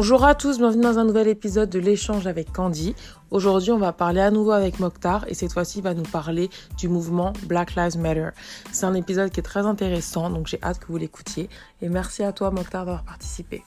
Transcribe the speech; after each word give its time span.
Bonjour 0.00 0.24
à 0.24 0.36
tous, 0.36 0.58
bienvenue 0.58 0.84
dans 0.84 1.00
un 1.00 1.04
nouvel 1.04 1.26
épisode 1.26 1.70
de 1.70 1.80
l'échange 1.80 2.28
avec 2.28 2.52
Candy. 2.52 2.94
Aujourd'hui, 3.32 3.72
on 3.72 3.78
va 3.78 3.92
parler 3.92 4.20
à 4.20 4.30
nouveau 4.30 4.52
avec 4.52 4.78
Mokhtar 4.78 5.24
et 5.26 5.34
cette 5.34 5.52
fois-ci, 5.52 5.78
il 5.78 5.82
va 5.82 5.92
nous 5.92 6.04
parler 6.04 6.50
du 6.76 6.88
mouvement 6.88 7.32
Black 7.46 7.74
Lives 7.74 7.98
Matter. 7.98 8.28
C'est 8.70 8.86
un 8.86 8.94
épisode 8.94 9.32
qui 9.32 9.40
est 9.40 9.42
très 9.42 9.66
intéressant, 9.66 10.30
donc 10.30 10.46
j'ai 10.46 10.60
hâte 10.62 10.78
que 10.78 10.86
vous 10.86 10.98
l'écoutiez. 10.98 11.50
Et 11.82 11.88
merci 11.88 12.22
à 12.22 12.30
toi, 12.30 12.52
Mokhtar, 12.52 12.84
d'avoir 12.84 13.02
participé. 13.02 13.64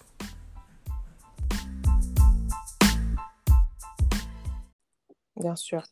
Bien 5.35 5.57
sûr. 5.57 5.83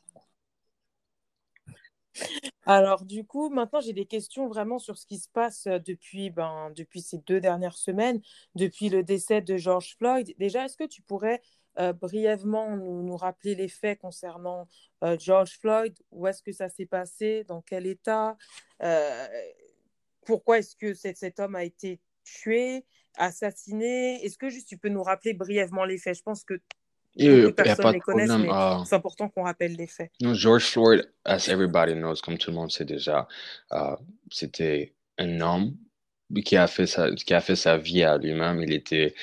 Alors, 2.71 3.03
du 3.03 3.25
coup, 3.25 3.49
maintenant, 3.49 3.81
j'ai 3.81 3.93
des 3.93 4.05
questions 4.05 4.47
vraiment 4.47 4.77
sur 4.77 4.95
ce 4.95 5.07
qui 5.07 5.17
se 5.17 5.27
passe 5.27 5.63
depuis, 5.63 6.29
ben, 6.29 6.71
depuis 6.75 7.01
ces 7.01 7.17
deux 7.17 7.41
dernières 7.41 7.75
semaines, 7.75 8.21
depuis 8.53 8.89
le 8.89 9.01
décès 9.01 9.41
de 9.41 9.57
George 9.57 9.95
Floyd. 9.97 10.35
Déjà, 10.37 10.65
est-ce 10.65 10.77
que 10.77 10.83
tu 10.83 11.01
pourrais 11.01 11.41
brièvement 11.95 12.77
nous, 12.77 13.17
rappeler 13.17 13.55
les 13.55 13.69
faits 13.69 13.97
concernant 13.99 14.67
George 15.17 15.57
Floyd? 15.59 15.97
Où 16.11 16.27
est-ce 16.27 16.43
que 16.43 16.51
ça 16.51 16.69
s'est 16.69 16.85
passé? 16.85 17.43
Dans 17.45 17.63
quel 17.63 17.87
état? 17.87 18.37
Pourquoi 20.27 20.59
est-ce 20.59 20.75
que 20.75 20.93
cet, 20.93 21.17
cet 21.17 21.39
homme 21.39 21.55
a 21.55 21.63
été 21.63 21.99
tué, 22.23 22.85
assassiné? 23.17 24.23
Est-ce 24.23 24.37
que 24.37 24.49
juste 24.49 24.67
tu 24.67 24.77
peux 24.77 24.89
nous 24.89 25.01
rappeler 25.01 25.33
brièvement 25.33 25.85
les 25.85 25.97
faits? 25.97 26.17
Je 26.17 26.21
pense 26.21 26.43
que 26.43 26.61
Beaucoup 27.15 27.27
de 27.27 27.49
personnes 27.51 27.93
les 27.93 27.99
connaissent, 27.99 28.29
mais 28.29 28.47
uh, 28.47 28.85
c'est 28.85 28.95
important 28.95 29.29
qu'on 29.29 29.43
rappelle 29.43 29.75
les 29.75 29.87
faits. 29.87 30.11
George 30.21 30.65
Floyd, 30.65 31.11
as 31.25 31.47
everybody 31.47 31.93
knows, 31.93 32.21
comme 32.23 32.37
tout 32.37 32.51
le 32.51 32.55
monde 32.55 32.71
sait 32.71 32.85
déjà, 32.85 33.27
uh, 33.71 33.95
c'était 34.31 34.93
un 35.17 35.41
homme 35.41 35.75
qui 36.45 36.55
a 36.55 36.67
fait 36.67 36.85
sa, 36.85 37.11
qui 37.11 37.33
a 37.33 37.41
fait 37.41 37.55
sa 37.55 37.77
vie 37.77 38.03
à 38.03 38.17
lui-même. 38.17 38.61
Il 38.61 38.71
était 38.71 39.15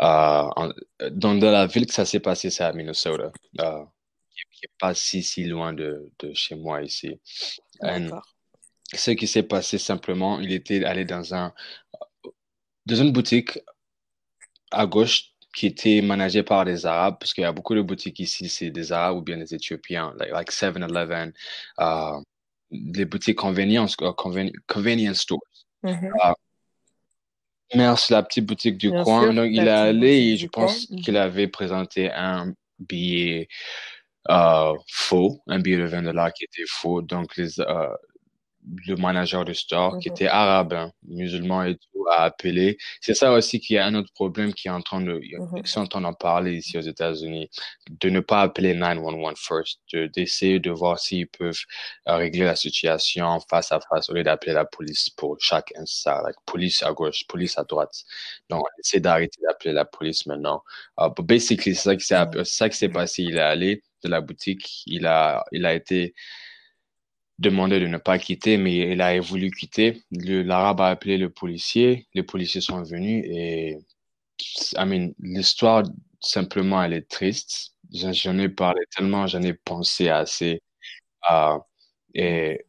uh, 0.00 0.48
en, 0.56 0.72
dans, 1.10 1.34
dans, 1.34 1.50
la 1.50 1.66
ville 1.66 1.86
que 1.86 1.94
ça 1.94 2.04
s'est 2.04 2.20
passé, 2.20 2.50
c'est 2.50 2.64
à 2.64 2.72
Minnesota, 2.72 3.30
qui 3.52 3.62
n'est 3.62 4.74
pas 4.78 4.94
si, 4.94 5.22
si 5.22 5.44
loin 5.44 5.72
de, 5.72 6.10
de 6.18 6.32
chez 6.34 6.56
moi 6.56 6.82
ici. 6.82 7.20
ce 8.94 9.10
qui 9.12 9.26
s'est 9.26 9.42
passé 9.42 9.78
simplement, 9.78 10.40
il 10.40 10.52
était 10.52 10.84
allé 10.84 11.04
dans 11.04 11.34
un 11.34 11.52
dans 12.86 12.96
une 12.96 13.12
boutique 13.12 13.58
à 14.70 14.86
gauche 14.86 15.34
qui 15.58 15.66
était 15.66 16.00
managé 16.02 16.44
par 16.44 16.64
des 16.64 16.86
Arabes, 16.86 17.16
parce 17.18 17.34
qu'il 17.34 17.42
y 17.42 17.44
a 17.44 17.50
beaucoup 17.50 17.74
de 17.74 17.82
boutiques 17.82 18.20
ici, 18.20 18.48
c'est 18.48 18.70
des 18.70 18.92
Arabes 18.92 19.16
ou 19.16 19.22
bien 19.22 19.36
des 19.36 19.52
Éthiopiens, 19.52 20.14
like, 20.16 20.30
like 20.30 20.52
7-Eleven, 20.52 21.32
uh, 21.80 22.22
les 22.70 23.04
boutiques 23.04 23.38
convenience, 23.38 23.96
uh, 24.00 24.12
convenience 24.68 25.18
stores. 25.18 25.40
Mm 25.82 25.90
-hmm. 25.90 26.12
uh, 26.30 26.34
merci, 27.74 28.12
la 28.12 28.22
petite 28.22 28.46
boutique 28.46 28.78
du 28.78 28.90
Bien 28.90 29.02
coin. 29.02 29.22
Sûr, 29.22 29.34
Donc, 29.34 29.50
il 29.50 29.66
est 29.66 29.80
allé 29.90 30.14
et 30.28 30.36
je 30.36 30.46
pense 30.46 30.86
qu'il 31.02 31.16
avait 31.16 31.48
présenté 31.48 32.08
un 32.12 32.54
billet 32.78 33.48
uh, 34.28 34.74
faux, 34.86 35.42
un 35.48 35.58
billet 35.58 35.78
de 35.78 35.86
20 35.86 36.02
dollars 36.02 36.32
qui 36.34 36.44
était 36.44 36.68
faux. 36.68 37.02
Donc, 37.02 37.36
les, 37.36 37.58
uh, 37.58 37.96
le 38.86 38.96
manager 38.96 39.44
du 39.44 39.54
store, 39.54 39.94
mmh. 39.94 40.00
qui 40.00 40.08
était 40.08 40.26
arabe, 40.26 40.72
hein, 40.72 40.92
musulman 41.06 41.64
et 41.64 41.76
tout, 41.76 42.06
a 42.10 42.24
appelé. 42.24 42.78
C'est 43.00 43.14
ça 43.14 43.32
aussi 43.32 43.60
qui 43.60 43.74
est 43.74 43.80
un 43.80 43.94
autre 43.94 44.12
problème 44.14 44.52
qui 44.52 44.68
est 44.68 44.70
en 44.70 44.80
train 44.80 45.00
de, 45.00 45.14
mmh. 45.14 45.62
qui 45.62 45.70
sont 45.70 45.80
en 45.80 45.86
train 45.86 46.00
d'en 46.00 46.14
parler 46.14 46.54
ici 46.56 46.78
aux 46.78 46.82
États-Unis, 46.82 47.50
de 47.88 48.10
ne 48.10 48.20
pas 48.20 48.42
appeler 48.42 48.74
911 48.74 49.34
first, 49.36 49.80
d'essayer 50.14 50.58
de, 50.58 50.70
de, 50.70 50.74
voir 50.74 50.98
s'ils 50.98 51.28
peuvent 51.28 51.60
euh, 52.08 52.16
régler 52.16 52.44
la 52.44 52.56
situation 52.56 53.38
face 53.48 53.72
à 53.72 53.80
face 53.80 54.10
au 54.10 54.14
lieu 54.14 54.22
d'appeler 54.22 54.52
la 54.52 54.64
police 54.64 55.10
pour 55.10 55.36
chaque 55.40 55.72
instant, 55.76 56.22
like 56.22 56.36
police 56.46 56.82
à 56.82 56.92
gauche, 56.92 57.26
police 57.26 57.58
à 57.58 57.64
droite. 57.64 58.04
Donc, 58.50 58.62
on 58.62 58.80
essaie 58.80 59.00
d'arrêter 59.00 59.40
d'appeler 59.42 59.72
la 59.72 59.84
police 59.84 60.26
maintenant. 60.26 60.62
Uh, 60.98 61.08
but 61.14 61.26
basically, 61.26 61.74
c'est 61.74 61.82
ça 61.82 61.96
qui 61.96 62.04
s'est, 62.04 62.68
mmh. 62.68 62.72
s'est 62.72 62.88
passé. 62.88 63.22
Il 63.22 63.36
est 63.36 63.40
allé 63.40 63.82
de 64.04 64.08
la 64.08 64.20
boutique, 64.20 64.82
il 64.86 65.06
a, 65.06 65.44
il 65.52 65.66
a 65.66 65.74
été, 65.74 66.14
demandé 67.38 67.80
de 67.80 67.86
ne 67.86 67.98
pas 67.98 68.18
quitter, 68.18 68.56
mais 68.56 68.92
il 68.92 69.00
a 69.00 69.20
voulu 69.20 69.50
quitter. 69.50 70.02
L'arabe 70.10 70.80
a 70.80 70.88
appelé 70.88 71.18
le 71.18 71.30
policier, 71.30 72.08
les 72.14 72.22
policiers 72.22 72.60
sont 72.60 72.82
venus 72.82 73.24
et 73.28 73.78
I 74.76 74.84
mean, 74.84 75.12
l'histoire, 75.18 75.82
simplement, 76.20 76.82
elle 76.82 76.92
est 76.94 77.08
triste. 77.08 77.74
J'en 77.92 78.38
ai 78.38 78.48
parlé 78.48 78.82
tellement, 78.94 79.26
j'en 79.26 79.42
ai 79.42 79.54
pensé 79.54 80.08
assez. 80.08 80.62
Uh, 81.28 81.58
et 82.14 82.64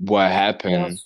what 0.00 0.26
happened 0.26 0.96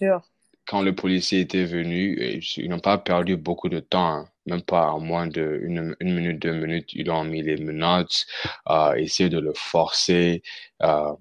quand 0.71 0.83
le 0.83 0.95
policier 0.95 1.41
était 1.41 1.65
venu, 1.65 2.17
ils 2.57 2.69
n'ont 2.69 2.79
pas 2.79 2.97
perdu 2.97 3.37
beaucoup 3.37 3.69
de 3.69 3.81
temps, 3.81 4.07
hein. 4.07 4.29
même 4.47 4.63
pas 4.63 4.93
en 4.93 5.01
moins 5.01 5.27
de 5.27 5.59
une, 5.65 5.97
une, 5.99 6.15
minute, 6.15 6.41
deux 6.41 6.53
minutes. 6.53 6.93
Ils 6.93 7.11
ont 7.11 7.25
mis 7.25 7.43
les 7.43 7.57
menottes, 7.57 8.25
uh, 8.69 8.93
essayé 8.97 9.29
de 9.29 9.41
le 9.41 9.53
forcer. 9.53 10.43
Uh, 10.81 11.17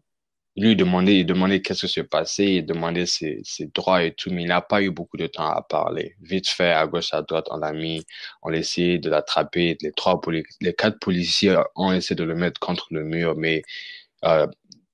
lui 0.60 0.76
demander, 0.76 1.14
il 1.16 1.26
demandait 1.26 1.62
qu'est-ce 1.62 1.86
qui 1.86 1.94
se 1.94 2.02
passait, 2.02 2.56
il 2.56 2.66
demandait 2.66 3.06
ses, 3.06 3.44
droits 3.74 4.04
et 4.04 4.14
tout, 4.14 4.30
mais 4.32 4.44
il 4.44 4.48
n'a 4.48 4.62
pas 4.62 4.82
eu 4.82 4.92
beaucoup 4.92 5.18
de 5.18 5.28
temps 5.28 5.48
à 5.50 5.62
parler. 5.62 6.16
Vite 6.22 6.50
fait, 6.50 6.72
à 6.72 6.86
gauche, 6.88 7.14
à 7.14 7.22
droite, 7.22 7.48
on 7.52 7.58
l'a 7.58 7.72
mis, 7.74 8.06
on 8.44 8.52
essayé 8.52 9.00
de 9.00 9.10
l'attraper. 9.10 9.78
Les 9.82 9.92
trois, 9.92 10.20
les 10.62 10.74
quatre 10.74 11.00
policiers 11.00 11.56
ont 11.76 11.94
essayé 11.94 12.16
de 12.16 12.24
le 12.24 12.36
mettre 12.36 12.60
contre 12.60 12.88
le 12.92 13.04
mur, 13.04 13.36
mais 13.38 13.62
euh, 14.26 14.48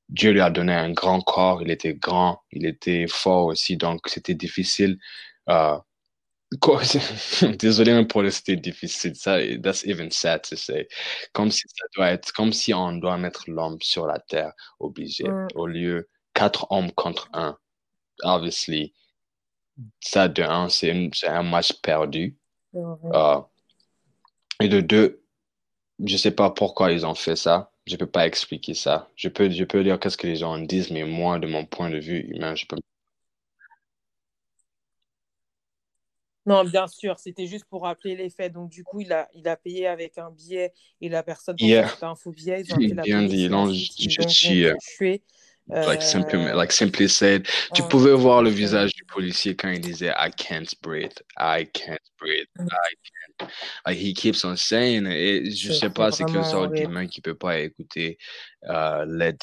Dieu 0.09 0.31
lui 0.31 0.41
a 0.41 0.49
donné 0.51 0.73
un 0.73 0.91
grand 0.91 1.21
corps, 1.21 1.61
il 1.61 1.71
était 1.71 1.95
grand, 1.95 2.41
il 2.51 2.65
était 2.65 3.07
fort 3.07 3.45
aussi, 3.47 3.77
donc 3.77 4.01
c'était 4.07 4.35
difficile 4.35 4.97
euh, 5.49 5.77
Désolé 7.59 7.93
même 7.93 8.07
pour 8.07 8.21
le 8.21 8.29
c'était 8.29 8.55
difficile. 8.55 9.15
Ça, 9.15 9.37
that's 9.61 9.83
even 9.85 10.11
sad 10.11 10.41
to 10.43 10.55
say. 10.55 10.87
Comme 11.33 11.51
si 11.51 11.63
ça 11.67 11.85
doit 11.95 12.11
être, 12.11 12.31
comme 12.33 12.53
si 12.53 12.73
on 12.73 12.93
doit 12.93 13.17
mettre 13.17 13.45
l'homme 13.47 13.77
sur 13.81 14.07
la 14.07 14.19
terre, 14.19 14.53
obligé, 14.79 15.23
mm. 15.27 15.47
au 15.55 15.67
lieu 15.67 16.09
quatre 16.33 16.67
hommes 16.71 16.91
contre 16.91 17.29
un. 17.33 17.57
Obviously, 18.23 18.93
ça 19.99 20.27
de 20.27 20.43
un, 20.43 20.69
c'est 20.69 20.91
un 21.27 21.43
match 21.43 21.73
perdu. 21.81 22.37
Uh, 22.73 23.41
et 24.59 24.67
de 24.67 24.81
deux, 24.81 25.23
je 26.03 26.17
sais 26.17 26.31
pas 26.31 26.49
pourquoi 26.49 26.91
ils 26.91 27.05
ont 27.05 27.15
fait 27.15 27.35
ça. 27.35 27.71
Je 27.85 27.95
peux 27.95 28.07
pas 28.07 28.25
expliquer 28.25 28.73
ça. 28.73 29.09
Je 29.15 29.29
peux, 29.29 29.49
je 29.49 29.63
peux 29.63 29.83
dire 29.83 29.99
qu'est-ce 29.99 30.17
que 30.17 30.27
les 30.27 30.37
gens 30.37 30.57
disent, 30.59 30.91
mais 30.91 31.03
moi, 31.03 31.39
de 31.39 31.47
mon 31.47 31.65
point 31.65 31.89
de 31.89 31.99
vue 31.99 32.21
humain, 32.29 32.55
je 32.55 32.65
peux 32.65 32.77
Non, 36.45 36.63
bien 36.63 36.87
sûr, 36.87 37.17
c'était 37.19 37.47
juste 37.47 37.65
pour 37.65 37.83
rappeler 37.83 38.15
les 38.15 38.29
faits. 38.29 38.53
Donc, 38.53 38.69
du 38.69 38.83
coup, 38.83 39.01
il 39.01 39.11
a, 39.11 39.27
il 39.33 39.47
a 39.47 39.57
payé 39.57 39.87
avec 39.87 40.17
un 40.17 40.29
billet 40.29 40.71
et 41.01 41.09
la 41.09 41.23
personne 41.23 41.55
yeah. 41.59 41.87
c'était 41.89 42.05
un 42.05 42.15
faux 42.15 42.31
billet. 42.31 42.61
Ils 42.61 42.73
ont 42.73 42.77
fait 42.77 42.93
la 42.93 43.01
Bien 43.01 43.23
dit, 43.23 43.49
non, 43.49 43.71
je 43.71 44.27
tué. 44.27 44.73
Like 45.67 46.03
simply, 46.03 46.37
Euh, 46.37 46.53
like 46.53 46.71
simply 46.71 47.09
said, 47.09 47.47
tu 47.73 47.81
pouvais 47.83 48.13
voir 48.13 48.43
le 48.43 48.49
ouais. 48.51 48.55
visage 48.55 48.93
du 48.93 49.03
policier 49.05 49.55
quand 49.55 49.69
il 49.71 49.81
disait 49.81 50.13
I 50.15 50.29
can't 50.37 50.67
breathe, 50.83 51.17
I 51.39 51.65
can't 51.73 51.97
breathe, 52.19 52.45
Mm. 52.59 52.67
I 52.67 52.95
can't. 53.39 53.49
Like 53.87 53.97
he 53.97 54.13
keeps 54.13 54.45
on 54.45 54.55
saying. 54.55 55.07
Et 55.07 55.49
je 55.49 55.73
sais 55.73 55.89
pas, 55.89 56.11
c'est 56.11 56.25
quelle 56.25 56.45
sorte 56.45 56.73
d'humain 56.73 57.07
qui 57.07 57.19
peut 57.19 57.33
pas 57.33 57.57
écouter 57.59 58.19
euh, 58.65 59.05
l'aide. 59.07 59.39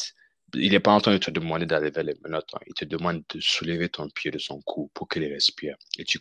Il 0.54 0.70
n'est 0.70 0.80
pas 0.80 0.92
en 0.92 1.00
train 1.00 1.12
de 1.12 1.18
te 1.18 1.30
demander 1.32 1.66
d'aller 1.66 1.90
vers 1.90 2.04
les 2.04 2.14
menottes. 2.22 2.50
hein. 2.54 2.60
Il 2.68 2.74
te 2.74 2.84
demande 2.84 3.24
de 3.34 3.40
soulever 3.40 3.88
ton 3.88 4.08
pied 4.08 4.30
de 4.30 4.38
son 4.38 4.60
cou 4.62 4.92
pour 4.94 5.08
qu'il 5.08 5.24
respire. 5.24 5.76
Et 5.98 6.04
tu 6.04 6.20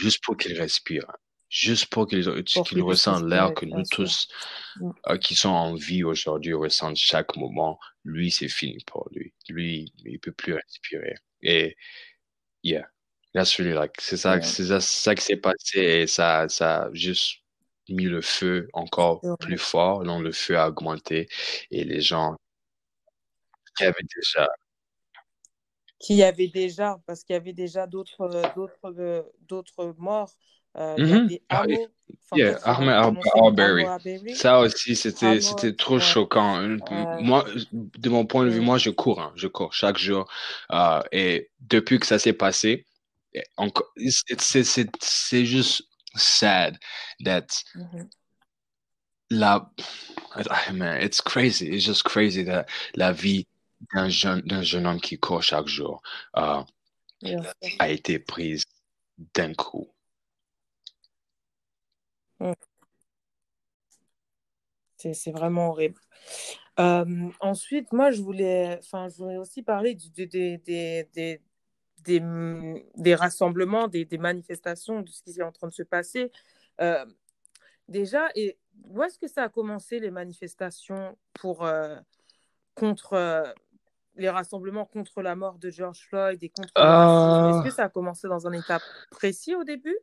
juste 0.00 0.22
pour 0.24 0.36
qu'il 0.36 0.58
respire, 0.58 1.06
juste 1.48 1.86
pour 1.86 2.06
qu'il 2.08 2.24
Pour 2.24 2.34
qu'il 2.34 2.44
qu'il 2.44 2.78
puisse 2.78 2.84
ressente 2.84 3.24
l'air 3.28 3.54
que 3.54 3.66
nous 3.66 3.82
tous 3.90 4.28
Mm. 4.76 4.90
euh, 5.08 5.18
qui 5.18 5.34
sont 5.34 5.48
en 5.50 5.74
vie 5.74 6.04
aujourd'hui 6.04 6.54
ressentent 6.54 6.96
chaque 6.96 7.36
moment. 7.36 7.78
Lui, 8.04 8.30
c'est 8.30 8.48
fini 8.48 8.82
pour 8.86 9.08
lui. 9.12 9.32
Lui, 9.48 9.92
il 10.04 10.18
peut 10.20 10.32
plus 10.32 10.54
respirer. 10.54 11.14
Et 11.42 11.76
yeah, 12.62 12.88
that's 13.34 13.58
really 13.58 13.74
like 13.74 14.00
c'est 14.00 14.16
ça, 14.16 14.40
c'est 14.42 14.66
ça, 14.66 14.80
ça 14.80 15.14
qui 15.14 15.24
s'est 15.24 15.36
passé 15.36 15.80
et 15.80 16.06
ça, 16.06 16.48
ça 16.48 16.84
a 16.84 16.90
juste 16.92 17.38
mis 17.88 18.04
le 18.04 18.22
feu 18.22 18.68
encore 18.72 19.20
plus 19.40 19.58
fort. 19.58 20.04
Donc 20.04 20.22
le 20.22 20.32
feu 20.32 20.58
a 20.58 20.68
augmenté 20.68 21.28
et 21.70 21.84
les 21.84 22.00
gens 22.00 22.36
qui 23.76 23.84
avaient 23.84 23.94
déjà 24.16 24.48
Qu'il 26.00 26.16
y 26.16 26.24
avait 26.24 26.48
déjà, 26.48 26.98
parce 27.06 27.22
qu'il 27.22 27.34
y 27.34 27.36
avait 27.36 27.52
déjà 27.52 27.86
d'autres 27.86 28.22
euh, 28.22 28.42
d'autres 28.56 28.94
euh, 28.98 29.22
d'autres 29.48 29.94
morts. 29.98 30.32
Euh, 30.76 30.96
Mhm. 30.98 31.30
avait 31.50 31.86
Ah, 32.32 32.36
Yeah, 32.36 32.58
Arbery. 32.64 34.34
Ça 34.34 34.60
aussi, 34.60 34.94
c'était, 34.94 35.40
c'était 35.40 35.74
trop 35.74 35.94
ouais. 35.94 36.00
choquant. 36.00 36.62
Euh, 36.62 36.78
Moi, 37.20 37.44
de 37.72 38.08
mon 38.08 38.24
point 38.24 38.44
de 38.44 38.50
vue, 38.50 38.60
mm. 38.60 38.64
moi, 38.64 38.78
je 38.78 38.90
cours, 38.90 39.20
hein, 39.20 39.32
je 39.36 39.48
cours 39.48 39.72
chaque 39.72 39.98
jour. 39.98 40.28
Euh, 40.72 41.02
et 41.12 41.50
depuis 41.60 41.98
que 41.98 42.06
ça 42.06 42.18
s'est 42.18 42.32
passé, 42.32 42.86
c'est, 44.38 45.44
juste 45.44 45.82
sad 46.14 46.78
that 47.24 47.46
Mhm. 47.74 48.08
la, 49.30 49.70
ah, 50.34 50.72
man, 50.72 51.02
it's 51.02 51.20
crazy. 51.20 51.68
It's 51.68 51.84
just 51.84 52.04
crazy 52.04 52.44
that 52.44 52.66
la 52.96 53.12
vie 53.12 53.46
d'un 53.92 54.08
jeune, 54.08 54.40
d'un 54.42 54.62
jeune 54.62 54.86
homme 54.86 55.00
qui 55.00 55.18
court 55.18 55.42
chaque 55.42 55.66
jour 55.66 56.02
euh, 56.36 56.62
a 57.78 57.88
été 57.88 58.18
prise 58.18 58.64
d'un 59.34 59.54
coup. 59.54 59.90
Mm. 62.40 62.52
C'est 64.96 65.32
vraiment 65.32 65.70
horrible. 65.70 66.00
Euh, 66.78 67.30
ensuite, 67.40 67.92
moi, 67.92 68.10
je 68.10 68.20
voulais, 68.20 68.78
enfin, 68.78 69.08
je 69.08 69.16
voulais 69.16 69.38
aussi 69.38 69.62
parler 69.62 69.94
du, 69.94 70.10
des, 70.10 70.26
des, 70.58 71.08
des, 71.14 71.40
des, 72.96 73.14
rassemblements, 73.14 73.88
des, 73.88 74.06
manifestations, 74.18 75.00
de 75.00 75.08
ce 75.08 75.22
qui 75.22 75.38
est 75.38 75.42
en 75.42 75.52
train 75.52 75.68
de 75.68 75.72
se 75.72 75.82
passer. 75.82 76.30
Euh, 76.80 77.04
déjà, 77.88 78.28
et 78.34 78.58
où 78.84 79.02
est-ce 79.02 79.18
que 79.18 79.26
ça 79.26 79.44
a 79.44 79.48
commencé, 79.48 80.00
les 80.00 80.10
manifestations 80.10 81.16
pour, 81.32 81.64
euh, 81.64 81.96
contre 82.74 83.54
les 84.16 84.28
rassemblements 84.28 84.84
contre 84.84 85.22
la 85.22 85.36
mort 85.36 85.58
de 85.58 85.70
George 85.70 86.06
Floyd 86.08 86.42
et 86.42 86.48
contre 86.48 86.72
racisme 86.76 87.58
Est-ce 87.58 87.68
que 87.68 87.74
ça 87.74 87.84
a 87.84 87.88
commencé 87.88 88.28
dans 88.28 88.46
un 88.46 88.52
état 88.52 88.78
précis 89.10 89.54
au 89.54 89.64
début? 89.64 89.96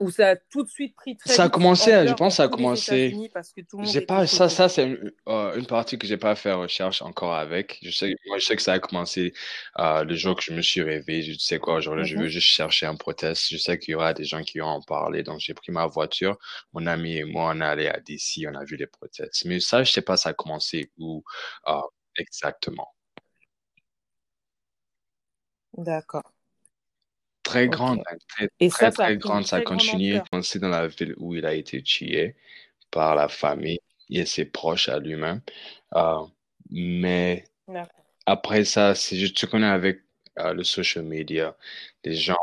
Ou 0.00 0.10
ça 0.10 0.30
a 0.30 0.36
tout 0.36 0.62
de 0.62 0.68
suite 0.68 0.96
pris 0.96 1.16
très 1.16 1.30
Ça 1.30 1.44
a 1.44 1.48
commencé, 1.50 2.06
je 2.08 2.14
pense, 2.14 2.36
ça 2.36 2.44
a 2.44 2.48
commencé. 2.48 3.14
J'ai 3.82 4.00
pas 4.00 4.26
ça, 4.26 4.48
ça 4.48 4.68
c'est 4.70 4.98
euh, 5.28 5.54
une, 5.54 5.66
partie 5.66 5.98
que 5.98 6.06
j'ai 6.06 6.16
pas 6.16 6.34
fait 6.34 6.52
recherche 6.52 7.02
encore 7.02 7.34
avec. 7.34 7.78
Je 7.82 7.90
sais, 7.90 8.16
moi, 8.26 8.38
je 8.38 8.46
sais 8.46 8.56
que 8.56 8.62
ça 8.62 8.72
a 8.72 8.78
commencé 8.78 9.34
euh, 9.78 10.02
le 10.02 10.14
jour 10.14 10.34
que 10.34 10.42
je 10.42 10.52
me 10.52 10.62
suis 10.62 10.82
réveillé. 10.82 11.34
Je 11.34 11.38
sais 11.38 11.58
quoi, 11.58 11.74
aujourd'hui, 11.74 12.06
je 12.06 12.16
veux 12.16 12.28
juste 12.28 12.46
chercher 12.46 12.86
un 12.86 12.96
protest. 12.96 13.48
Je 13.50 13.58
sais 13.58 13.78
qu'il 13.78 13.92
y 13.92 13.94
aura 13.94 14.14
des 14.14 14.24
gens 14.24 14.42
qui 14.42 14.58
vont 14.58 14.66
en 14.66 14.82
parler, 14.82 15.22
donc 15.22 15.40
j'ai 15.40 15.54
pris 15.54 15.70
ma 15.70 15.86
voiture. 15.86 16.38
Mon 16.72 16.86
ami 16.86 17.18
et 17.18 17.24
moi, 17.24 17.52
on 17.54 17.60
est 17.60 17.64
allé 17.64 17.86
à 17.86 18.00
DC, 18.00 18.46
on 18.48 18.54
a 18.54 18.64
vu 18.64 18.76
les 18.76 18.86
protestes. 18.86 19.44
Mais 19.44 19.60
ça, 19.60 19.84
je 19.84 19.92
sais 19.92 20.02
pas, 20.02 20.16
ça 20.16 20.30
a 20.30 20.32
commencé 20.32 20.90
où 20.98 21.22
euh, 21.68 21.80
exactement. 22.16 22.88
D'accord 25.76 26.39
très 27.50 27.68
grande, 27.68 28.02
très, 28.28 28.48
et 28.60 28.68
très, 28.68 28.86
ça, 28.86 28.90
très, 28.92 29.16
grande. 29.16 29.46
Ça 29.46 29.56
a 29.56 29.60
continué. 29.62 30.20
C'est 30.42 30.58
dans 30.58 30.68
la 30.68 30.86
ville 30.86 31.14
où 31.18 31.34
il 31.34 31.44
a 31.46 31.54
été 31.54 31.82
tué 31.82 32.36
par 32.90 33.14
la 33.14 33.28
famille 33.28 33.80
et 34.08 34.26
ses 34.26 34.44
proches 34.44 34.88
à 34.88 34.98
lui-même. 34.98 35.40
Euh, 35.94 36.20
mais 36.70 37.44
après 38.26 38.64
ça, 38.64 38.94
c'est 38.94 39.16
juste, 39.16 39.36
tu 39.36 39.46
connais 39.46 39.66
avec 39.66 40.00
euh, 40.38 40.52
le 40.52 40.64
social 40.64 41.04
media, 41.04 41.56
les 42.04 42.14
gens, 42.14 42.36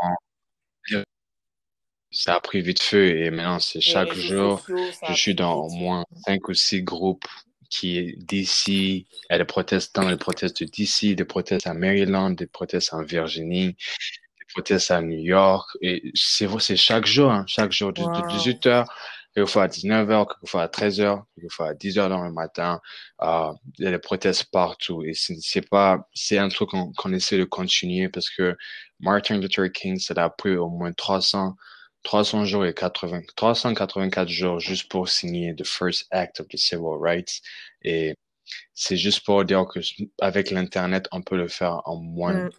ça 2.09 2.35
a 2.35 2.39
pris 2.39 2.61
vite 2.61 2.81
feu 2.81 3.17
et 3.17 3.29
maintenant 3.29 3.59
c'est 3.59 3.81
chaque 3.81 4.13
jour, 4.13 4.65
je 5.07 5.13
suis 5.13 5.35
dans 5.35 5.55
au 5.55 5.69
moins 5.69 6.05
cinq 6.25 6.47
ou 6.47 6.53
six 6.53 6.81
groupes 6.81 7.27
qui 7.69 7.97
est 7.97 8.15
d'ici, 8.17 9.07
il 9.09 9.33
y 9.33 9.35
a 9.35 9.37
des 9.37 9.45
protestes 9.45 9.93
dans 9.95 10.07
les 10.09 10.17
protestes 10.17 10.63
de 10.63 10.65
DC, 10.65 11.15
des 11.15 11.25
protestes 11.25 11.67
à 11.67 11.73
Maryland, 11.73 12.31
des 12.31 12.47
protestes 12.47 12.93
en 12.93 13.03
Virginie, 13.03 13.75
protestes 14.53 14.91
à 14.91 15.01
New 15.01 15.19
York. 15.19 15.69
Et 15.81 16.11
c'est 16.15 16.47
c'est 16.59 16.77
chaque 16.77 17.05
jour, 17.05 17.31
hein, 17.31 17.45
chaque 17.47 17.71
jour, 17.71 17.93
de, 17.93 18.01
18h, 18.01 18.85
quelquefois 19.33 19.63
à 19.63 19.67
19h, 19.67 20.27
quelquefois 20.27 20.63
à 20.63 20.67
13h, 20.67 21.23
quelquefois 21.35 21.69
à 21.69 21.73
10h 21.73 22.09
dans 22.09 22.23
le 22.23 22.31
matin. 22.31 22.79
Euh, 23.21 23.51
il 23.77 23.85
y 23.85 23.87
a 23.87 23.91
des 23.91 23.99
protestes 23.99 24.45
partout. 24.51 25.03
Et 25.03 25.13
c'est 25.13 25.67
pas, 25.69 26.07
c'est 26.13 26.37
un 26.37 26.49
truc 26.49 26.69
qu'on 26.69 27.13
essaie 27.13 27.37
de 27.37 27.43
continuer 27.45 28.09
parce 28.09 28.29
que 28.29 28.55
Martin 28.99 29.37
Luther 29.39 29.71
King, 29.71 29.99
ça 29.99 30.13
a 30.17 30.29
pris 30.29 30.55
au 30.55 30.69
moins 30.69 30.91
300 30.93 31.55
300 32.07 32.45
jours 32.45 32.65
et 32.65 32.73
80, 32.73 33.21
384 33.35 34.29
jours 34.29 34.59
juste 34.59 34.89
pour 34.89 35.09
signer 35.09 35.53
the 35.53 35.65
first 35.65 36.07
act 36.11 36.39
of 36.39 36.47
the 36.47 36.57
civil 36.57 36.97
rights. 36.99 37.41
Et 37.83 38.15
c'est 38.73 38.95
juste 38.97 39.25
pour 39.25 39.43
dire 39.43 39.65
que 39.65 39.79
avec 40.21 40.51
l'Internet, 40.51 41.07
on 41.11 41.21
peut 41.21 41.35
le 41.35 41.49
faire 41.49 41.81
en 41.85 41.97
moins, 41.97 42.45
mm. 42.45 42.49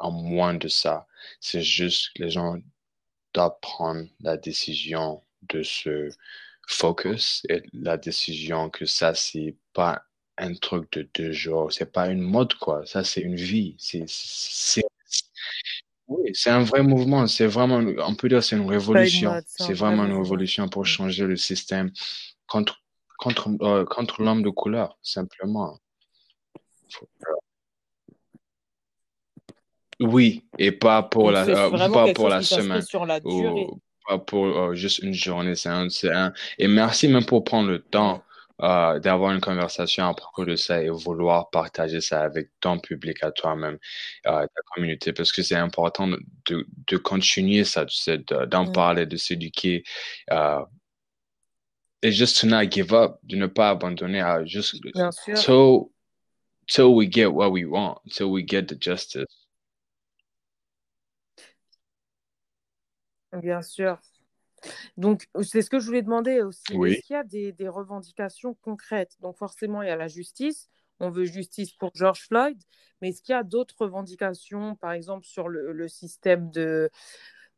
En 0.00 0.10
moins 0.10 0.54
de 0.54 0.68
ça. 0.68 1.06
C'est 1.40 1.62
juste 1.62 2.10
que 2.14 2.24
les 2.24 2.30
gens 2.30 2.56
doivent 3.34 3.58
prendre 3.60 4.06
la 4.20 4.36
décision 4.36 5.22
de 5.42 5.62
se 5.62 6.10
focus 6.66 7.42
et 7.48 7.62
la 7.72 7.96
décision 7.96 8.70
que 8.70 8.86
ça, 8.86 9.14
c'est 9.14 9.56
pas 9.72 10.02
un 10.38 10.54
truc 10.54 10.90
de 10.92 11.08
deux 11.14 11.32
jours, 11.32 11.72
c'est 11.72 11.92
pas 11.92 12.08
une 12.08 12.20
mode, 12.20 12.54
quoi. 12.54 12.84
Ça, 12.86 13.04
c'est 13.04 13.20
une 13.20 13.36
vie. 13.36 13.76
C'est, 13.78 14.06
oui, 16.08 16.30
c'est 16.32 16.50
un 16.50 16.62
vrai 16.62 16.82
mouvement. 16.82 17.26
C'est 17.26 17.46
vraiment, 17.46 17.78
on 17.78 18.14
peut 18.14 18.28
dire, 18.28 18.42
c'est 18.42 18.56
une 18.56 18.68
révolution. 18.68 19.32
C'est 19.46 19.74
vraiment 19.74 20.04
une 20.04 20.16
révolution 20.16 20.68
pour 20.68 20.86
changer 20.86 21.26
le 21.26 21.36
système 21.36 21.92
contre, 22.46 22.82
contre, 23.18 23.50
euh, 23.62 23.84
contre 23.84 24.22
l'homme 24.22 24.42
de 24.42 24.50
couleur, 24.50 24.98
simplement. 25.02 25.78
Oui, 30.00 30.44
et 30.58 30.72
pas 30.72 31.02
pour 31.02 31.30
la, 31.30 31.46
euh, 31.46 31.88
pas 31.92 32.12
pour 32.14 32.28
la 32.28 32.42
semaine. 32.42 32.80
Sur 32.80 33.04
la 33.04 33.20
durée. 33.20 33.66
pas 34.08 34.18
pour 34.18 34.46
euh, 34.46 34.74
juste 34.74 35.00
une 35.00 35.12
journée. 35.12 35.54
C'est 35.54 35.68
un, 35.68 35.88
un... 36.04 36.32
Et 36.58 36.68
merci 36.68 37.06
même 37.06 37.26
pour 37.26 37.44
prendre 37.44 37.68
le 37.68 37.80
temps 37.80 38.24
euh, 38.62 38.98
d'avoir 38.98 39.32
une 39.32 39.42
conversation 39.42 40.06
à 40.06 40.14
propos 40.14 40.46
de 40.46 40.56
ça 40.56 40.82
et 40.82 40.88
vouloir 40.88 41.50
partager 41.50 42.00
ça 42.00 42.22
avec 42.22 42.48
ton 42.60 42.78
public 42.78 43.22
à 43.22 43.30
toi-même, 43.30 43.78
ta 44.24 44.46
communauté, 44.74 45.12
parce 45.12 45.32
que 45.32 45.42
c'est 45.42 45.56
important 45.56 46.08
de, 46.08 46.18
de 46.48 46.96
continuer 46.96 47.64
ça, 47.64 47.84
d'en 48.48 48.66
mm. 48.66 48.72
parler, 48.72 49.06
de 49.06 49.16
s'éduquer. 49.16 49.84
et 52.02 52.12
juste 52.12 52.40
to 52.40 52.46
not 52.46 52.70
give 52.70 52.94
up, 52.94 53.18
de 53.22 53.36
ne 53.36 53.46
pas 53.46 53.70
abandonner, 53.70 54.20
à 54.20 54.44
juste 54.46 54.80
Bien 54.94 55.10
sûr. 55.10 55.34
till, 55.34 55.90
till 56.66 56.94
we 56.94 57.06
get 57.10 57.26
what 57.26 57.50
we 57.50 57.66
want, 57.66 57.98
till 58.10 58.30
we 58.30 58.42
get 58.46 58.62
the 58.62 58.76
justice. 58.80 59.39
Bien 63.32 63.62
sûr. 63.62 64.00
Donc, 64.96 65.26
c'est 65.42 65.62
ce 65.62 65.70
que 65.70 65.78
je 65.78 65.86
voulais 65.86 66.02
demander 66.02 66.42
aussi. 66.42 66.62
Est-ce 66.72 67.00
qu'il 67.06 67.14
y 67.14 67.16
a 67.16 67.24
des, 67.24 67.68
revendications 67.68 68.54
concrètes? 68.62 69.16
Donc, 69.20 69.36
forcément, 69.36 69.82
il 69.82 69.88
y 69.88 69.90
a 69.90 69.96
la 69.96 70.08
justice. 70.08 70.68
On 70.98 71.10
veut 71.10 71.24
justice 71.24 71.72
pour 71.72 71.92
George 71.94 72.26
Floyd. 72.26 72.58
Mais 73.00 73.10
est-ce 73.10 73.22
qu'il 73.22 73.32
y 73.32 73.36
a 73.36 73.42
d'autres 73.42 73.76
revendications, 73.78 74.76
par 74.76 74.92
exemple, 74.92 75.24
sur 75.24 75.48
le, 75.48 75.88
système 75.88 76.50
de 76.50 76.90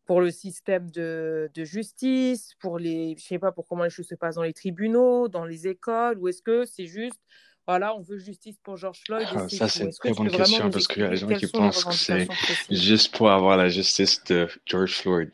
pour 0.05 0.21
le 0.21 0.31
système 0.31 0.91
de, 0.91 1.51
justice, 1.57 2.55
pour 2.61 2.79
les, 2.79 3.17
je 3.19 3.25
sais 3.25 3.39
pas 3.39 3.53
pour 3.53 3.67
comment 3.67 3.85
les 3.85 3.91
choses 3.91 4.09
se 4.09 4.15
passent 4.15 4.35
dans 4.35 4.43
les 4.43 4.53
tribunaux, 4.53 5.29
dans 5.29 5.45
les 5.45 5.69
écoles, 5.69 6.19
ou 6.19 6.29
est-ce 6.29 6.43
que 6.43 6.65
c'est 6.65 6.87
juste 6.87 7.21
voilà, 7.67 7.95
on 7.95 8.01
veut 8.01 8.19
justice 8.19 8.57
pour 8.63 8.77
George 8.77 9.01
Floyd. 9.07 9.27
Ah, 9.31 9.49
ça, 9.49 9.69
c'est 9.69 9.85
une 9.85 9.93
très 9.93 10.13
bonne 10.13 10.31
question 10.31 10.71
parce 10.71 10.89
qu'il 10.89 11.03
y 11.03 11.07
a 11.07 11.11
des 11.11 11.17
gens 11.17 11.29
qui 11.29 11.47
pensent 11.47 11.85
que 11.85 11.95
c'est 11.95 12.29
juste 12.71 13.15
pour 13.15 13.31
avoir 13.31 13.57
la 13.57 13.69
justice 13.69 14.23
de 14.25 14.49
George 14.67 14.95
Floyd. 14.95 15.31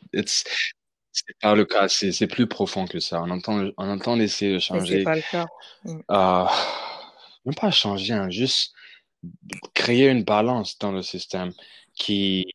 C'est 1.11 1.35
pas 1.41 1.55
le 1.55 1.65
cas, 1.65 1.87
c'est 1.87 2.27
plus 2.27 2.47
profond 2.47 2.85
que 2.85 2.99
ça. 2.99 3.21
On 3.23 3.29
entend, 3.31 3.69
on 3.77 3.89
entend 3.89 4.19
essayer 4.19 4.53
de 4.53 4.59
changer. 4.59 4.99
C'est 4.99 5.03
pas 5.03 5.15
le 5.15 5.23
cas. 5.29 5.47
Euh, 5.85 6.45
même 7.45 7.55
pas 7.55 7.71
changer, 7.71 8.13
hein, 8.13 8.29
juste 8.29 8.73
créer 9.73 10.09
une 10.09 10.23
balance 10.23 10.77
dans 10.77 10.91
le 10.91 11.01
système 11.01 11.51
qui, 11.95 12.53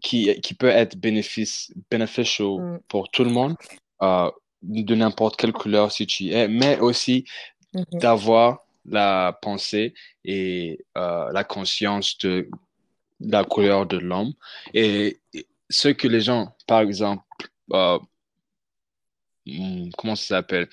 qui, 0.00 0.40
qui 0.40 0.54
peut 0.54 0.68
être 0.68 0.96
bénéfice, 0.96 1.72
beneficial 1.90 2.58
mm. 2.58 2.80
pour 2.88 3.10
tout 3.10 3.24
le 3.24 3.30
monde, 3.30 3.56
euh, 4.02 4.30
de 4.62 4.94
n'importe 4.94 5.36
quelle 5.36 5.52
couleur 5.52 5.92
si 5.92 6.06
tu 6.06 6.30
es, 6.30 6.48
mais 6.48 6.78
aussi 6.78 7.24
Mhm. 7.74 7.84
d'avoir 8.00 8.64
la 8.86 9.38
pensée 9.42 9.92
et 10.24 10.84
euh, 10.96 11.30
la 11.32 11.44
conscience 11.44 12.16
de 12.18 12.48
la 13.20 13.44
couleur 13.44 13.86
de 13.86 13.98
l'homme. 13.98 14.32
Et 14.72 15.18
ce 15.68 15.88
que 15.88 16.08
les 16.08 16.22
gens, 16.22 16.56
par 16.66 16.80
exemple, 16.80 17.22
euh, 17.72 17.98
hmm, 19.46 19.90
comment 19.98 20.16
ça 20.16 20.36
s'appelle? 20.36 20.68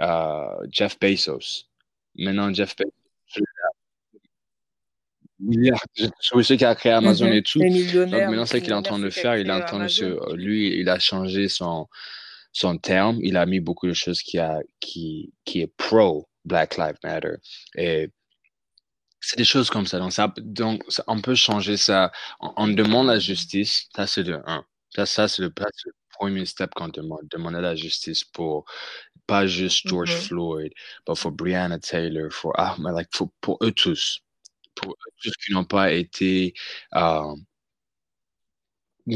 Euh, 0.00 0.66
Jeff 0.70 0.98
Bezos. 0.98 1.66
Maintenant, 2.16 2.52
Jeff 2.52 2.74
Bezos, 2.76 2.90
c'est 5.94 6.10
celui 6.20 6.56
qui 6.56 6.64
a 6.64 6.74
créé 6.74 6.92
Amazon 6.92 7.26
mhm. 7.26 7.32
et 7.32 7.42
tout. 7.42 7.60
Donc 7.60 8.10
maintenant, 8.10 8.46
ce 8.46 8.56
qu'il 8.56 8.70
est 8.70 8.74
en 8.74 8.82
train 8.82 8.98
de 8.98 9.10
faire, 9.10 9.36
il 9.36 9.48
est 9.48 9.52
en 9.52 9.64
train 9.64 9.86
de 9.86 10.34
lui, 10.34 10.80
il 10.80 10.88
a 10.88 10.98
changé 10.98 11.48
son, 11.48 11.86
son 12.58 12.78
terme, 12.78 13.18
il 13.22 13.36
a 13.36 13.46
mis 13.46 13.60
beaucoup 13.60 13.86
de 13.86 13.92
choses 13.92 14.20
qui, 14.20 14.38
a, 14.38 14.60
qui, 14.80 15.32
qui 15.44 15.60
est 15.60 15.72
pro 15.76 16.28
Black 16.44 16.76
Lives 16.76 16.98
Matter. 17.04 17.36
Et 17.76 18.10
c'est 19.20 19.36
des 19.38 19.44
choses 19.44 19.70
comme 19.70 19.86
ça. 19.86 19.98
Donc, 19.98 20.12
ça, 20.12 20.32
donc 20.38 20.82
on 21.06 21.20
peut 21.20 21.34
changer 21.34 21.76
ça. 21.76 22.10
On, 22.40 22.68
demande 22.68 23.08
la 23.08 23.18
justice. 23.18 23.88
Ça, 23.94 24.06
c'est 24.06 24.24
le 24.24 24.42
1. 24.48 24.64
Ça, 24.90 25.06
ça 25.06 25.28
c'est 25.28 25.42
le, 25.42 25.52
premier 26.18 26.46
step 26.46 26.70
qu'on 26.74 26.88
demande. 26.88 27.28
Demander 27.30 27.60
la 27.60 27.76
justice 27.76 28.24
pour 28.24 28.64
pas 29.26 29.46
juste 29.46 29.86
George 29.86 30.14
mm-hmm. 30.14 30.26
Floyd, 30.28 30.72
mais 31.06 31.14
pour 31.14 31.32
Breonna 31.32 31.78
Taylor, 31.78 32.28
pour, 32.40 32.52
ah, 32.58 32.76
like, 32.78 33.10
pour, 33.10 33.30
pour, 33.40 33.58
eux 33.62 33.72
tous. 33.72 34.20
Pour 34.74 34.92
eux 34.92 35.12
tous 35.22 35.32
qui 35.44 35.52
n'ont 35.52 35.64
pas 35.64 35.92
été. 35.92 36.54
Euh, 36.94 37.34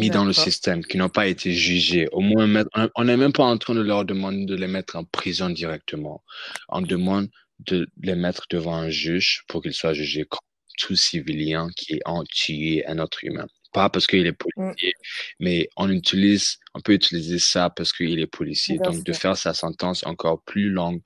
mis 0.00 0.10
dans 0.10 0.24
le 0.24 0.32
système, 0.32 0.84
qui 0.84 0.96
n'ont 0.96 1.08
pas 1.08 1.26
été 1.28 1.52
jugés. 1.52 2.08
Au 2.12 2.20
moins, 2.20 2.64
on 2.96 3.04
n'est 3.04 3.16
même 3.16 3.32
pas 3.32 3.44
en 3.44 3.58
train 3.58 3.74
de 3.74 3.80
leur 3.82 4.04
demander 4.04 4.44
de 4.46 4.54
les 4.56 4.66
mettre 4.66 4.96
en 4.96 5.04
prison 5.04 5.50
directement. 5.50 6.22
On 6.68 6.80
demande 6.82 7.28
de 7.60 7.86
les 8.02 8.14
mettre 8.16 8.46
devant 8.50 8.74
un 8.74 8.90
juge 8.90 9.44
pour 9.48 9.62
qu'ils 9.62 9.74
soient 9.74 9.94
jugés 9.94 10.24
comme 10.24 10.40
tout 10.78 10.96
civiliens 10.96 11.68
qui 11.76 12.00
ont 12.06 12.24
tué 12.24 12.84
un 12.86 12.98
autre 12.98 13.22
humain. 13.24 13.46
pas 13.74 13.88
parce 13.88 14.06
qu'il 14.06 14.26
est 14.26 14.32
Mm. 14.32 14.36
policier, 14.66 14.92
mais 15.40 15.66
on 15.78 15.88
utilise, 15.90 16.58
on 16.74 16.80
peut 16.82 16.92
utiliser 16.92 17.38
ça 17.38 17.70
parce 17.70 17.90
qu'il 17.94 18.18
est 18.20 18.26
policier. 18.26 18.76
Bien 18.78 18.90
Donc, 18.90 19.02
de 19.02 19.12
faire 19.14 19.34
sa 19.34 19.54
sentence 19.54 20.04
encore 20.04 20.42
plus 20.44 20.68
longue, 20.68 21.00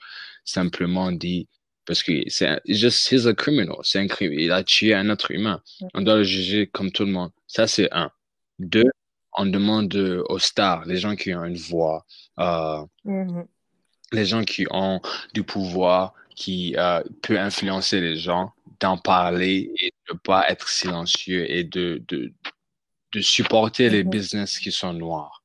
simplement 0.44 1.12
dit, 1.12 1.48
parce 1.84 2.02
que 2.02 2.12
c'est 2.26 2.48
un- 2.48 2.60
just, 2.66 3.12
he's 3.12 3.26
a 3.28 3.34
criminal, 3.34 3.76
c'est 3.84 4.00
un 4.00 4.08
crime, 4.08 4.32
il 4.32 4.50
a 4.50 4.64
tué 4.64 4.94
un 4.94 5.08
être 5.10 5.30
humain. 5.30 5.62
Mm. 5.80 5.86
On 5.94 6.00
doit 6.02 6.16
le 6.16 6.24
juger 6.24 6.66
comme 6.66 6.90
tout 6.90 7.04
le 7.04 7.12
monde. 7.12 7.30
Ça, 7.46 7.68
c'est 7.68 7.88
un. 7.92 8.10
Deux, 8.58 8.90
on 9.32 9.46
demande 9.46 9.94
euh, 9.96 10.22
aux 10.28 10.38
stars, 10.38 10.84
les 10.86 10.96
gens 10.96 11.14
qui 11.16 11.34
ont 11.34 11.44
une 11.44 11.56
voix, 11.58 12.04
euh, 12.40 12.84
Mhm. 13.04 13.46
les 14.12 14.24
gens 14.24 14.44
qui 14.44 14.66
ont 14.70 15.00
du 15.34 15.42
pouvoir, 15.42 16.14
qui 16.34 16.74
euh, 16.76 17.02
peut 17.22 17.38
influencer 17.38 18.00
les 18.00 18.16
gens, 18.16 18.52
d'en 18.80 18.98
parler 18.98 19.72
et 19.80 19.92
de 20.08 20.14
ne 20.14 20.18
pas 20.18 20.48
être 20.50 20.68
silencieux 20.68 21.50
et 21.50 21.64
de, 21.64 22.02
de, 22.08 22.32
de 23.12 23.20
supporter 23.20 23.88
les 23.88 24.04
Mhm. 24.04 24.10
business 24.10 24.58
qui 24.58 24.70
sont 24.70 24.92
noirs, 24.92 25.42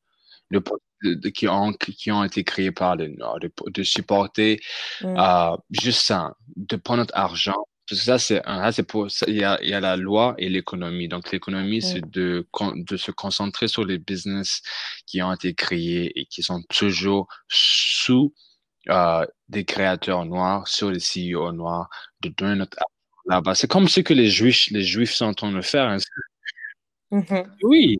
de, 0.51 0.61
de- 1.03 1.13
de- 1.15 1.29
qui, 1.29 1.47
ont, 1.47 1.71
qui 1.73 2.11
ont 2.11 2.23
été 2.25 2.43
créés 2.43 2.71
par 2.71 2.95
les 2.97 3.07
noirs, 3.09 3.39
de, 3.39 3.83
supporter 3.83 4.59
Mm. 5.01 5.17
euh, 5.17 5.57
juste 5.69 6.01
ça, 6.01 6.33
de 6.57 6.75
prendre 6.75 6.99
notre 6.99 7.15
argent. 7.15 7.65
Parce 7.91 7.99
que 8.01 8.05
ça, 8.05 8.19
c'est 8.19 8.41
ça, 8.45 8.71
c'est 8.71 8.83
pour, 8.83 9.11
ça, 9.11 9.25
il 9.27 9.35
y 9.35 9.43
a, 9.43 9.59
il 9.61 9.69
y 9.69 9.73
a 9.73 9.81
la 9.81 9.97
loi 9.97 10.33
et 10.37 10.47
l'économie. 10.47 11.09
Donc, 11.09 11.29
l'économie, 11.31 11.81
c'est 11.81 12.09
de, 12.09 12.47
de 12.75 12.97
se 12.97 13.11
concentrer 13.11 13.67
sur 13.67 13.83
les 13.85 13.97
business 13.99 14.61
qui 15.05 15.21
ont 15.21 15.33
été 15.33 15.53
créés 15.53 16.17
et 16.17 16.25
qui 16.25 16.41
sont 16.41 16.63
toujours 16.69 17.27
sous 17.49 18.33
euh, 18.89 19.25
des 19.49 19.65
créateurs 19.65 20.25
noirs, 20.25 20.67
sur 20.69 20.89
les 20.91 20.99
CEO 21.01 21.51
noirs, 21.51 21.89
de 22.21 22.29
donner 22.29 22.55
notre 22.55 22.77
là-bas. 23.27 23.55
C'est 23.55 23.67
comme 23.69 23.89
ce 23.89 23.99
que 23.99 24.13
les 24.13 24.29
juifs, 24.29 24.67
les 24.71 24.83
juifs 24.83 25.11
sont 25.13 25.25
en 25.25 25.33
train 25.33 25.51
de 25.51 25.61
faire. 25.61 25.89
hein. 25.89 25.97
Mhm. 27.11 27.43
Oui, 27.63 27.97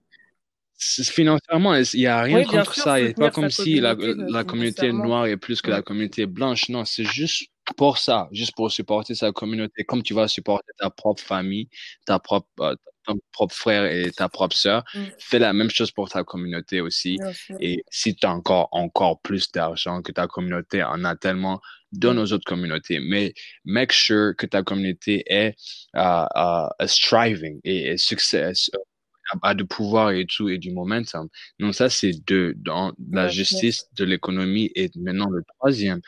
financièrement, 0.80 1.76
il 1.76 1.86
n'y 2.00 2.08
a 2.08 2.22
rien 2.22 2.40
Oui, 2.40 2.46
contre 2.46 2.74
sûr, 2.74 2.84
ça. 2.84 3.00
Il 3.00 3.08
n'est 3.08 3.14
pas 3.14 3.30
comme 3.32 3.50
si 3.52 3.80
la, 3.82 3.96
communauté, 3.96 4.32
la 4.32 4.40
euh, 4.40 4.44
communauté 4.46 4.94
noire 4.94 5.26
est 5.28 5.38
plus 5.38 5.62
que 5.62 5.70
la 5.70 5.80
Mm. 5.80 5.84
communauté 5.84 6.26
blanche. 6.26 6.70
Non, 6.70 6.86
c'est 6.86 7.04
juste 7.04 7.51
pour 7.78 7.98
ça, 7.98 8.28
juste 8.32 8.56
pour 8.56 8.72
supporter 8.72 9.16
sa 9.16 9.32
communauté, 9.32 9.84
comme 9.84 10.04
tu 10.04 10.14
vas 10.14 10.28
supporter 10.28 10.72
ta 10.80 10.90
propre 10.90 11.22
famille, 11.24 11.70
ta 12.06 12.20
propre, 12.20 12.48
euh, 12.60 12.76
ton 13.06 13.16
propre 13.32 13.56
frère 13.56 13.86
et 13.86 14.12
ta 14.12 14.30
propre 14.30 14.56
sœur. 14.56 14.84
Mm. 14.94 15.00
Fais 15.20 15.40
la 15.40 15.54
même 15.54 15.70
chose 15.70 15.92
pour 15.92 16.10
ta 16.10 16.24
communauté 16.24 16.82
aussi. 16.82 17.18
Et 17.60 17.84
si 17.90 18.16
tu 18.16 18.26
as 18.28 18.32
encore, 18.32 18.68
encore 18.72 19.22
plus 19.22 19.52
d'argent 19.52 20.02
que 20.02 20.12
ta 20.12 20.28
communauté 20.28 20.84
en 20.84 21.04
a 21.06 21.16
tellement, 21.16 21.62
donne 21.92 22.18
Mm. 22.18 22.20
aux 22.22 22.34
autres 22.34 22.46
communautés. 22.46 23.00
Mais 23.00 23.34
make 23.66 23.92
sure 23.92 24.34
que 24.38 24.46
ta 24.46 24.64
communauté 24.64 25.24
est 25.28 25.56
euh, 25.96 26.26
euh, 26.36 26.68
striving 26.88 27.60
et, 27.64 27.90
et 27.92 27.98
succès, 27.98 28.44
a, 28.44 29.50
a 29.50 29.54
du 29.54 29.66
pouvoir 29.66 30.12
et 30.12 30.26
tout, 30.26 30.50
et 30.50 30.58
du 30.58 30.72
momentum. 30.72 31.28
Donc 31.60 31.76
ça, 31.76 31.90
c'est 31.90 32.14
deux, 32.28 32.54
dans 32.58 32.94
la 33.12 33.28
justice, 33.30 33.86
de 33.96 34.06
l'économie, 34.06 34.72
et 34.76 34.90
maintenant 34.96 35.30
le 35.30 35.44
troisième, 35.58 36.02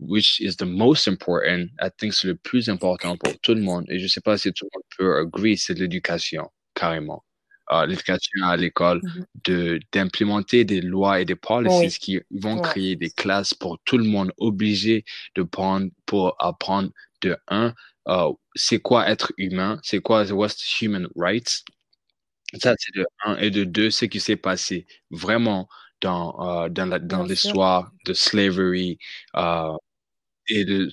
which 0.00 0.40
is 0.40 0.56
the 0.56 0.64
most 0.66 1.08
important, 1.08 1.68
I 1.80 1.90
think 1.98 2.12
c'est 2.14 2.28
le 2.28 2.36
plus 2.36 2.68
important 2.68 3.16
pour 3.18 3.38
tout 3.40 3.54
le 3.54 3.62
monde, 3.62 3.84
et 3.88 3.98
je 3.98 4.06
sais 4.08 4.20
pas 4.22 4.38
si 4.38 4.52
tout 4.52 4.66
le 4.66 4.70
monde 4.76 4.84
peut 4.98 5.16
agree, 5.20 5.56
c'est 5.58 5.74
l'éducation, 5.78 6.50
carrément. 6.74 7.24
Euh, 7.72 7.86
l'éducation 7.86 8.44
à 8.44 8.56
l'école, 8.56 9.02
de 9.44 9.80
d'implémenter 9.92 10.64
des 10.64 10.80
lois 10.82 11.20
et 11.20 11.24
des 11.24 11.36
policies 11.36 11.98
qui 11.98 12.20
vont 12.32 12.56
Ouais. 12.56 12.62
créer 12.62 12.96
des 12.96 13.10
classes 13.10 13.54
pour 13.54 13.78
tout 13.84 13.98
le 13.98 14.04
monde, 14.04 14.32
obligé 14.38 15.04
de 15.36 15.42
prendre, 15.44 15.88
pour 16.06 16.34
apprendre 16.40 16.90
de 17.22 17.36
un, 17.48 17.72
euh, 18.08 18.30
c'est 18.56 18.80
quoi 18.80 19.08
être 19.08 19.32
humain, 19.38 19.78
c'est 19.84 20.00
quoi, 20.00 20.24
what's 20.32 20.80
human 20.82 21.06
rights, 21.16 21.62
ça, 22.60 22.74
c'est 22.78 22.94
de 22.96 23.06
un. 23.24 23.36
Et 23.38 23.50
de 23.50 23.64
deux, 23.64 23.90
ce 23.90 24.04
qui 24.06 24.20
s'est 24.20 24.36
passé 24.36 24.86
vraiment 25.10 25.68
dans, 26.02 26.64
euh, 26.64 26.68
dans, 26.68 26.86
la- 26.86 26.98
dans 27.00 27.24
l'histoire 27.24 27.92
de 28.06 28.14
slavery 28.14 28.98
euh, 29.36 29.72
et 30.48 30.64
de 30.64 30.90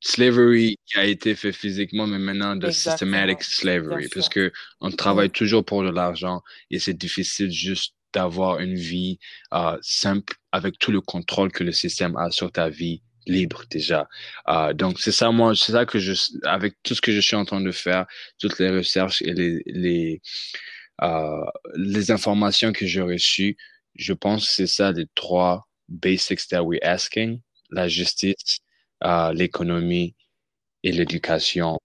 slavery 0.00 0.76
qui 0.86 0.98
a 0.98 1.04
été 1.06 1.34
fait 1.34 1.52
physiquement, 1.52 2.06
mais 2.06 2.18
maintenant 2.18 2.56
de 2.56 2.68
Exactement. 2.68 2.96
systematic 2.96 3.42
slavery. 3.44 4.08
Parce 4.08 4.28
que 4.28 4.52
on 4.80 4.90
travaille 4.90 5.30
toujours 5.30 5.64
pour 5.64 5.82
de 5.84 5.90
l'argent 5.90 6.42
et 6.70 6.78
c'est 6.78 6.94
difficile 6.94 7.50
juste 7.52 7.94
d'avoir 8.14 8.60
une 8.60 8.74
vie 8.74 9.18
euh, 9.54 9.78
simple 9.82 10.34
avec 10.52 10.78
tout 10.78 10.92
le 10.92 11.00
contrôle 11.00 11.52
que 11.52 11.64
le 11.64 11.72
système 11.72 12.16
a 12.16 12.30
sur 12.30 12.50
ta 12.52 12.68
vie 12.68 13.02
libre 13.26 13.64
déjà. 13.70 14.08
Euh, 14.48 14.72
donc 14.72 14.98
c'est 15.00 15.12
ça, 15.12 15.30
moi, 15.30 15.54
c'est 15.54 15.72
ça 15.72 15.86
que 15.86 15.98
je, 16.00 16.14
avec 16.44 16.74
tout 16.82 16.94
ce 16.94 17.00
que 17.02 17.12
je 17.12 17.20
suis 17.20 17.36
en 17.36 17.44
train 17.44 17.60
de 17.60 17.70
faire, 17.72 18.06
toutes 18.40 18.58
les 18.58 18.70
recherches 18.70 19.22
et 19.22 19.34
les, 19.34 19.62
les, 19.66 20.22
euh, 21.02 21.44
les 21.76 22.10
informations 22.10 22.72
que 22.72 22.86
j'ai 22.86 23.02
reçues, 23.02 23.56
je 23.94 24.12
pense 24.12 24.46
que 24.46 24.52
c'est 24.52 24.66
ça 24.66 24.92
les 24.92 25.06
trois 25.14 25.68
basics 25.88 26.48
that 26.48 26.62
we're 26.62 26.82
asking, 26.82 27.40
la 27.70 27.88
justice, 27.88 28.60
euh, 29.04 29.32
l'économie 29.32 30.14
et 30.82 30.92
l'éducation. 30.92 31.78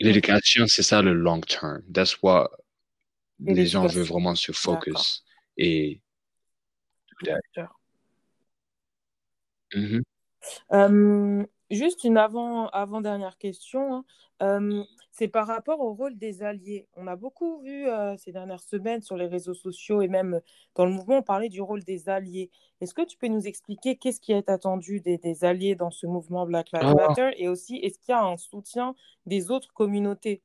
L'éducation, 0.00 0.66
c'est 0.66 0.82
ça 0.82 1.02
le 1.02 1.12
long 1.12 1.40
term. 1.40 1.82
That's 1.92 2.20
what 2.22 2.50
les 3.38 3.66
gens 3.66 3.86
veulent 3.86 4.04
vraiment 4.04 4.34
se 4.34 4.52
focus. 4.52 5.24
Et. 5.56 6.00
Mhm. 9.74 10.02
Juste 11.72 12.04
une 12.04 12.18
avant, 12.18 12.68
avant-dernière 12.68 13.38
question. 13.38 13.94
hein. 13.94 14.04
Euh, 14.42 14.84
c'est 15.10 15.28
par 15.28 15.46
rapport 15.46 15.80
au 15.80 15.94
rôle 15.94 16.16
des 16.16 16.42
alliés. 16.42 16.86
On 16.96 17.06
a 17.06 17.16
beaucoup 17.16 17.60
vu 17.60 17.86
euh, 17.88 18.16
ces 18.16 18.32
dernières 18.32 18.62
semaines 18.62 19.02
sur 19.02 19.16
les 19.16 19.26
réseaux 19.26 19.54
sociaux 19.54 20.00
et 20.02 20.08
même 20.08 20.40
dans 20.74 20.84
le 20.86 20.92
mouvement, 20.92 21.18
on 21.18 21.22
parlait 21.22 21.48
du 21.48 21.60
rôle 21.60 21.82
des 21.84 22.08
alliés. 22.08 22.50
Est-ce 22.80 22.94
que 22.94 23.02
tu 23.02 23.16
peux 23.18 23.28
nous 23.28 23.46
expliquer 23.46 23.96
qu'est-ce 23.96 24.20
qui 24.20 24.32
est 24.32 24.48
attendu 24.48 25.00
des, 25.00 25.18
des 25.18 25.44
alliés 25.44 25.74
dans 25.74 25.90
ce 25.90 26.06
mouvement 26.06 26.46
Black 26.46 26.72
Lives 26.72 26.82
Ah. 26.84 26.94
Matter 26.94 27.30
et 27.36 27.48
aussi 27.48 27.76
est-ce 27.76 27.98
qu'il 27.98 28.12
y 28.12 28.14
a 28.14 28.24
un 28.24 28.36
soutien 28.36 28.94
des 29.26 29.50
autres 29.50 29.72
communautés? 29.72 30.42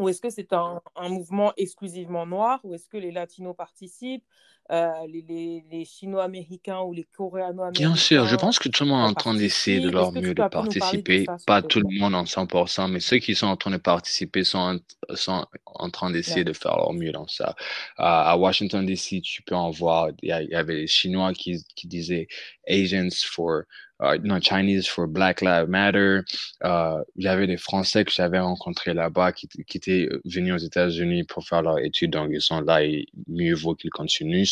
Ou 0.00 0.08
est-ce 0.08 0.20
que 0.20 0.30
c'est 0.30 0.52
un, 0.52 0.82
un 0.96 1.08
mouvement 1.10 1.52
exclusivement 1.56 2.26
noir? 2.26 2.60
Ou 2.64 2.74
est-ce 2.74 2.88
que 2.88 2.96
les 2.98 3.12
Latinos 3.12 3.56
participent, 3.56 4.24
euh, 4.72 5.06
les, 5.08 5.22
les, 5.22 5.64
les 5.70 5.84
Chinois-Américains 5.84 6.80
ou 6.82 6.92
les 6.92 7.04
Coréano-Américains 7.04 7.84
Bien 7.84 7.94
sûr, 7.94 8.26
je 8.26 8.34
pense 8.36 8.58
que 8.58 8.68
tout 8.68 8.82
le 8.84 8.90
monde 8.90 9.06
est 9.06 9.10
en 9.10 9.14
train 9.14 9.34
d'essayer 9.34 9.80
de 9.80 9.90
leur 9.90 10.12
mieux 10.12 10.34
de 10.34 10.42
participer? 10.42 11.26
ça, 11.26 11.38
Pas 11.46 11.62
tout 11.62 11.78
le 11.80 11.86
monde 11.98 12.14
en 12.16 12.26
100%, 12.26 12.88
mais 12.88 12.98
ceux 13.00 13.18
qui 13.18 13.34
sont 13.36 13.46
en 13.46 13.56
train 13.56 13.70
de 13.70 13.76
participer 13.76 14.42
sont 14.42 14.58
en, 14.58 15.14
sont 15.16 15.46
en 15.66 15.88
train 15.90 16.10
d'essayer 16.10 16.42
de 16.44 16.52
faire 16.52 16.76
leur 16.76 16.92
mieux 16.92 17.12
dans 17.12 17.28
ça. 17.28 17.54
Euh, 18.00 18.02
à 18.02 18.36
Washington, 18.36 18.84
D.C., 18.84 19.20
tu 19.20 19.42
peux 19.42 19.54
en 19.54 19.70
voir, 19.70 20.08
il 20.22 20.28
y, 20.28 20.32
a- 20.32 20.42
il 20.42 20.50
y 20.50 20.54
avait 20.54 20.74
les 20.74 20.86
Chinois 20.88 21.32
qui, 21.32 21.64
qui 21.76 21.86
disaient 21.86 22.26
Asians 22.68 23.08
for, 23.24 23.62
euh, 24.02 24.18
non, 24.22 24.40
Chinese 24.40 24.86
for 24.88 25.06
Black 25.06 25.40
Lives 25.40 25.68
Matter. 25.68 26.20
Euh, 26.64 27.02
avait 27.24 27.46
des 27.46 27.56
Français 27.56 28.04
que 28.04 28.12
j'avais 28.12 28.38
rencontrés 28.38 28.94
là-bas 28.94 29.32
qui, 29.32 29.48
qui 29.48 29.76
étaient 29.76 30.08
venus 30.24 30.54
aux 30.54 30.58
États-Unis 30.58 31.24
pour 31.24 31.46
faire 31.46 31.62
leur 31.62 31.78
étude, 31.78 32.12
donc 32.12 32.30
ils 32.32 32.40
sont 32.40 32.60
là 32.60 32.82
et 32.84 33.06
mieux 33.28 33.54
vaut 33.54 33.74
qu'ils 33.74 33.90
continuent 33.90 34.44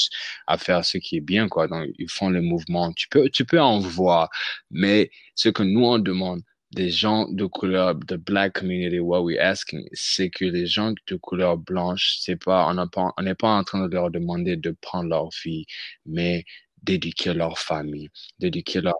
à 0.46 0.58
faire 0.58 0.84
ce 0.84 0.98
qui 0.98 1.16
est 1.16 1.20
bien, 1.20 1.48
quoi. 1.48 1.66
Donc, 1.68 1.88
ils 1.98 2.10
font 2.10 2.30
le 2.30 2.42
mouvement. 2.42 2.92
Tu 2.92 3.08
peux, 3.08 3.28
tu 3.30 3.44
peux 3.44 3.60
en 3.60 3.78
voir, 3.80 4.30
mais 4.70 5.10
ce 5.34 5.48
que 5.48 5.62
nous, 5.62 5.84
on 5.84 5.98
demande 5.98 6.42
des 6.72 6.90
gens 6.90 7.26
de 7.30 7.46
couleur, 7.46 7.94
de 7.94 8.16
black 8.16 8.54
community, 8.54 9.00
what 9.00 9.22
we're 9.22 9.40
asking, 9.40 9.88
c'est 9.92 10.30
que 10.30 10.44
les 10.44 10.66
gens 10.66 10.92
de 11.06 11.16
couleur 11.16 11.56
blanche, 11.56 12.16
c'est 12.20 12.36
pas, 12.36 12.68
on 12.68 13.22
n'est 13.22 13.34
pas 13.34 13.48
en 13.48 13.64
train 13.64 13.86
de 13.86 13.94
leur 13.94 14.10
demander 14.10 14.56
de 14.56 14.70
prendre 14.72 15.08
leur 15.08 15.30
vie, 15.42 15.64
mais 16.06 16.44
d'éduquer 16.82 17.34
leur 17.34 17.58
famille, 17.58 18.10
d'éduquer 18.38 18.80
leur 18.82 18.96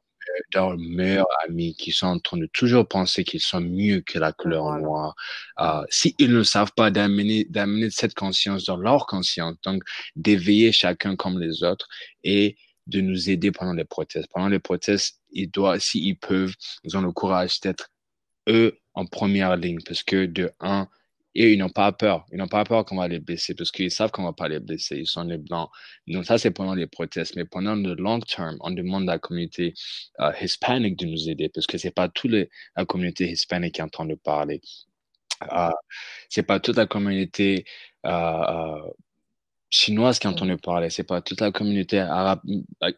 leurs 0.54 0.76
meilleurs 0.78 1.28
amis 1.46 1.74
qui 1.74 1.92
sont 1.92 2.06
en 2.06 2.18
train 2.18 2.36
de 2.36 2.46
toujours 2.46 2.86
penser 2.86 3.24
qu'ils 3.24 3.40
sont 3.40 3.60
mieux 3.60 4.00
que 4.00 4.18
la 4.18 4.32
couleur 4.32 4.76
noire. 4.78 5.14
Euh, 5.60 5.82
S'ils 5.90 6.32
ne 6.32 6.42
savent 6.42 6.72
pas 6.74 6.90
d'amener, 6.90 7.44
d'amener 7.44 7.90
cette 7.90 8.14
conscience 8.14 8.64
dans 8.64 8.76
leur 8.76 9.06
conscience, 9.06 9.56
donc 9.62 9.82
d'éveiller 10.16 10.72
chacun 10.72 11.16
comme 11.16 11.38
les 11.38 11.62
autres 11.62 11.88
et 12.24 12.56
de 12.86 13.00
nous 13.00 13.30
aider 13.30 13.52
pendant 13.52 13.74
les 13.74 13.84
protestes. 13.84 14.28
Pendant 14.32 14.48
les 14.48 14.58
protestes, 14.58 15.20
ils 15.30 15.50
doivent, 15.50 15.80
s'ils 15.80 16.18
peuvent, 16.18 16.54
ils 16.84 16.96
ont 16.96 17.02
le 17.02 17.12
courage 17.12 17.60
d'être 17.60 17.90
eux 18.48 18.78
en 18.94 19.06
première 19.06 19.56
ligne 19.56 19.78
parce 19.86 20.02
que 20.02 20.26
de 20.26 20.50
un, 20.60 20.88
et 21.34 21.52
ils 21.52 21.58
n'ont 21.58 21.68
pas 21.68 21.92
peur. 21.92 22.24
Ils 22.32 22.38
n'ont 22.38 22.48
pas 22.48 22.64
peur 22.64 22.84
qu'on 22.84 22.96
va 22.96 23.08
les 23.08 23.20
blesser 23.20 23.54
parce 23.54 23.70
qu'ils 23.70 23.90
savent 23.90 24.10
qu'on 24.10 24.24
va 24.24 24.32
pas 24.32 24.48
les 24.48 24.60
blesser. 24.60 24.96
Ils 24.98 25.06
sont 25.06 25.22
les 25.24 25.38
blancs. 25.38 25.68
Donc 26.06 26.24
ça, 26.24 26.38
c'est 26.38 26.50
pendant 26.50 26.74
les 26.74 26.86
protestes. 26.86 27.36
Mais 27.36 27.44
pendant 27.44 27.74
le 27.76 27.94
long 27.94 28.20
terme, 28.20 28.56
on 28.60 28.70
demande 28.70 29.08
à 29.08 29.14
la 29.14 29.18
communauté 29.18 29.74
euh, 30.20 30.32
hispanique 30.40 30.98
de 30.98 31.06
nous 31.06 31.28
aider 31.28 31.48
parce 31.48 31.66
que 31.66 31.78
c'est 31.78 31.90
pas 31.92 32.08
toute 32.08 32.32
la 32.76 32.84
communauté 32.86 33.30
hispanique 33.30 33.74
qui 33.76 33.80
est 33.80 33.84
en 33.84 33.88
train 33.88 34.06
de 34.06 34.14
parler. 34.16 34.60
Euh, 35.52 35.70
c'est 36.30 36.42
pas 36.44 36.60
toute 36.60 36.76
la 36.76 36.86
communauté 36.86 37.64
euh, 38.06 38.10
euh, 38.10 38.90
chinoise 39.70 40.18
qui 40.18 40.26
est 40.26 40.30
en 40.30 40.34
train 40.34 40.46
de 40.46 40.54
parler. 40.56 40.90
C'est 40.90 41.04
pas 41.04 41.20
toute 41.22 41.40
la 41.40 41.52
communauté 41.52 41.98
arabe, 42.00 42.40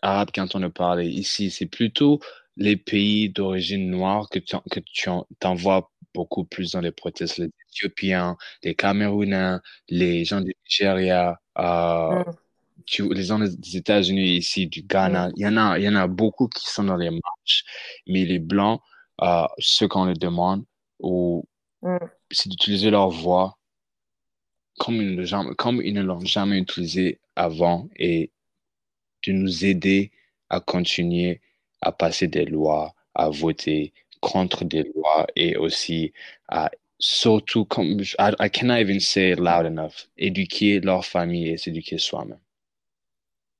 arabe 0.02 0.30
qui 0.30 0.40
est 0.40 0.42
en 0.42 0.48
train 0.48 0.60
de 0.60 0.68
parler. 0.68 1.08
Ici, 1.08 1.50
c'est 1.50 1.66
plutôt 1.66 2.20
les 2.56 2.76
pays 2.76 3.30
d'origine 3.30 3.90
noire 3.90 4.28
que 4.30 4.38
tu, 4.38 4.56
que 4.70 4.80
tu 4.80 5.08
en- 5.08 5.26
t'en 5.40 5.54
vois 5.54 5.90
beaucoup 6.14 6.44
plus 6.44 6.72
dans 6.72 6.80
les 6.80 6.92
protestes. 6.92 7.38
Les 7.38 7.50
Éthiopiens, 7.70 8.36
les 8.62 8.74
Camerounais, 8.74 9.56
les 9.88 10.24
gens 10.24 10.40
du 10.40 10.54
Nigeria, 10.64 11.40
euh, 11.58 12.24
Mm, 12.24 12.32
tu- 12.86 13.12
les 13.14 13.24
gens 13.24 13.38
des 13.38 13.76
États-Unis 13.76 14.36
ici, 14.36 14.66
du 14.66 14.82
mm, 14.82 14.86
Ghana. 14.86 15.30
Il 15.36 15.42
y 15.42 15.46
en 15.46 15.56
a, 15.56 15.78
il 15.78 15.84
y 15.84 15.88
en 15.88 15.96
a 15.96 16.06
beaucoup 16.08 16.48
qui 16.48 16.66
sont 16.68 16.84
dans 16.84 16.96
les 16.96 17.10
marches, 17.10 17.64
mais 18.06 18.24
les 18.24 18.38
Blancs, 18.38 18.80
euh, 19.22 19.46
ce 19.58 19.84
qu'on 19.84 20.04
leur 20.06 20.16
demande, 20.18 20.64
ou 21.00 21.44
mm. 21.82 21.98
c'est 22.30 22.48
d'utiliser 22.48 22.90
leur 22.90 23.10
voix 23.10 23.56
comme 24.78 24.96
ils, 24.96 25.10
ne 25.14 25.16
l'ont 25.20 25.24
jamais- 25.26 25.54
comme 25.56 25.82
ils 25.82 25.94
ne 25.94 26.02
l'ont 26.02 26.20
jamais 26.24 26.58
utilisé 26.58 27.20
avant 27.36 27.88
et 27.96 28.32
de 29.26 29.32
nous 29.32 29.64
aider 29.64 30.10
à 30.48 30.60
continuer 30.60 31.40
à 31.82 31.92
passer 31.92 32.28
des 32.28 32.44
lois, 32.46 32.94
à 33.14 33.28
voter 33.30 33.92
contre 34.20 34.64
des 34.64 34.84
lois 34.94 35.26
et 35.36 35.56
aussi 35.56 36.12
à 36.48 36.70
surtout, 36.98 37.64
comme, 37.64 38.00
I, 38.18 38.34
I 38.38 38.50
cannot 38.50 38.76
even 38.76 39.00
say 39.00 39.32
it 39.32 39.38
loud 39.38 39.66
enough, 39.66 40.08
éduquer 40.16 40.80
leur 40.80 41.04
famille 41.04 41.48
et 41.48 41.56
s'éduquer 41.56 41.98
soi-même. 41.98 42.38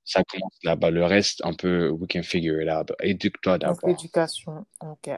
Ça 0.03 0.23
commence 0.23 0.57
là-bas. 0.63 0.89
Le 0.89 1.05
reste, 1.05 1.41
un 1.43 1.53
peu, 1.53 1.89
we 1.89 2.07
can 2.07 2.23
figure 2.23 2.61
it 2.61 2.69
out. 2.69 2.91
Éduque-toi 3.01 3.57
d'abord. 3.57 3.79
l'éducation. 3.87 4.65
Ok. 4.81 5.09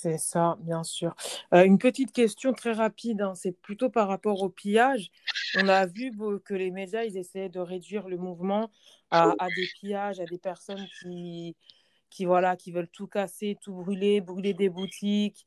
C'est 0.00 0.16
ça, 0.16 0.56
bien 0.60 0.84
sûr. 0.84 1.16
Euh, 1.52 1.64
une 1.64 1.76
petite 1.76 2.12
question 2.12 2.52
très 2.52 2.70
rapide, 2.70 3.20
hein, 3.20 3.34
c'est 3.34 3.50
plutôt 3.50 3.90
par 3.90 4.06
rapport 4.06 4.40
au 4.42 4.48
pillage. 4.48 5.10
On 5.56 5.66
a 5.66 5.86
vu 5.86 6.12
que 6.44 6.54
les 6.54 6.70
médias, 6.70 7.02
ils 7.02 7.16
essayaient 7.16 7.48
de 7.48 7.58
réduire 7.58 8.06
le 8.06 8.16
mouvement 8.16 8.70
à, 9.10 9.34
à 9.40 9.48
des 9.48 9.66
pillages, 9.80 10.20
à 10.20 10.24
des 10.24 10.38
personnes 10.38 10.86
qui, 11.00 11.56
qui, 12.10 12.26
voilà, 12.26 12.54
qui 12.54 12.70
veulent 12.70 12.86
tout 12.86 13.08
casser, 13.08 13.58
tout 13.60 13.72
brûler, 13.72 14.20
brûler 14.20 14.54
des 14.54 14.68
boutiques. 14.68 15.44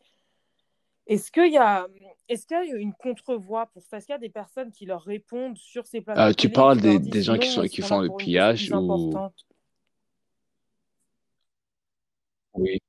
Est-ce 1.08 1.32
qu'il 1.32 1.54
y 1.54 1.58
a, 1.58 1.88
est-ce 2.28 2.46
qu'il 2.46 2.58
y 2.58 2.74
a 2.74 2.76
une 2.76 2.94
contre-voix 2.94 3.68
pour 3.68 3.86
ça? 3.86 4.00
Est-ce 4.00 4.08
qu'il 4.08 4.14
y 4.14 4.16
a 4.16 4.20
des 4.20 4.28
personnes 4.28 4.74
qui 4.74 4.86
leur 4.86 5.04
répondent 5.04 5.58
sur 5.58 5.88
ces 5.88 6.00
Euh, 6.00 6.02
tu 6.02 6.36
télé, 6.36 6.36
qui 6.36 6.50
parles 6.50 6.82
des, 6.82 7.22
gens 7.24 7.38
qui 7.38 7.48
sont, 7.50 7.88
font 7.88 8.02
le 8.02 8.14
pillage 8.18 8.70
ou... 8.70 8.76
importante? 8.76 9.46
Oui, 12.54 12.82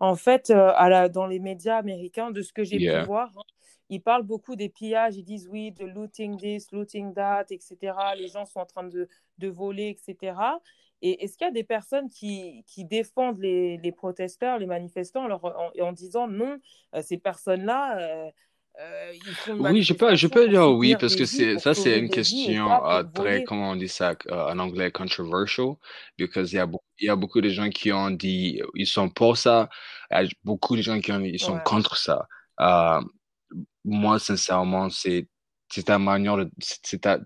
En 0.00 0.16
fait, 0.16 0.50
euh, 0.50 0.72
à 0.76 0.88
la- 0.88 1.08
dans 1.08 1.26
les 1.26 1.38
médias 1.38 1.76
américains, 1.78 2.30
de 2.30 2.42
ce 2.42 2.52
que 2.52 2.64
j'ai 2.64 2.80
pu 2.80 2.98
voir, 3.00 3.30
hein, 3.36 3.42
ils 3.90 4.00
parlent 4.02 4.22
beaucoup 4.24 4.56
des 4.56 4.68
pillages. 4.68 5.16
Ils 5.16 5.24
disent 5.24 5.48
oui, 5.48 5.72
de 5.72 5.84
looting 5.86 6.36
this, 6.38 6.72
looting 6.72 7.14
that, 7.14 7.46
etc. 7.50 8.14
Les 8.16 8.28
gens 8.28 8.44
sont 8.46 8.60
en 8.60 8.66
train 8.66 8.84
de, 8.84 9.08
de 9.38 9.48
voler, 9.48 9.88
etc. 9.98 10.60
Et 11.02 11.24
est-ce 11.24 11.36
qu'il 11.36 11.46
y 11.46 11.50
a 11.50 11.52
des 11.52 11.64
personnes 11.64 12.08
qui, 12.08 12.64
qui 12.66 12.84
défendent 12.84 13.38
les, 13.40 13.76
les 13.78 13.92
protesteurs, 13.92 14.58
les 14.58 14.66
manifestants, 14.66 15.24
en, 15.24 15.28
leur- 15.28 15.44
en- 15.44 15.70
en 15.80 15.92
disant 15.92 16.28
non, 16.28 16.58
euh, 16.94 17.02
ces 17.02 17.18
personnes-là, 17.18 18.30
euh, 18.80 19.12
Oui, 19.58 19.82
je 19.82 19.92
peux, 19.94 20.14
je 20.16 20.26
peux 20.26 20.48
dire 20.48 20.68
oui, 20.70 20.96
parce 20.96 21.14
que 21.16 21.24
c'est, 21.24 21.58
ça, 21.58 21.74
c'est 21.74 21.98
une 21.98 22.10
question 22.10 22.84
euh, 22.84 23.02
très, 23.14 23.42
comment 23.42 23.70
on 23.70 23.76
dit 23.76 23.88
ça 23.88 24.14
euh, 24.30 24.50
en 24.52 24.58
anglais, 24.58 24.90
controversial, 24.90 25.74
because 26.18 26.52
il 26.52 26.56
y 26.56 26.58
a, 26.58 26.66
beau- 26.66 26.82
il 26.98 27.06
y 27.06 27.08
a 27.08 27.16
beaucoup 27.16 27.40
de 27.40 27.48
gens 27.50 27.70
qui 27.70 27.92
ont 27.92 28.10
dit, 28.10 28.60
ils 28.74 28.86
sont 28.86 29.08
pour 29.08 29.36
ça, 29.36 29.68
il 30.10 30.14
y 30.24 30.26
a 30.26 30.28
beaucoup 30.44 30.76
de 30.76 30.82
gens 30.82 31.00
qui 31.00 31.12
ont, 31.12 31.20
ils 31.20 31.38
sont 31.40 31.54
Ouais, 31.54 31.62
contre 31.64 31.96
ça. 31.96 32.26
Moi, 33.84 34.18
sincèrement, 34.18 34.88
c'est, 34.90 35.28
c'est 35.70 35.84
ta 35.84 35.98
manière 35.98 36.36
de, 36.36 36.50
c'est 36.60 37.00
ta, 37.02 37.18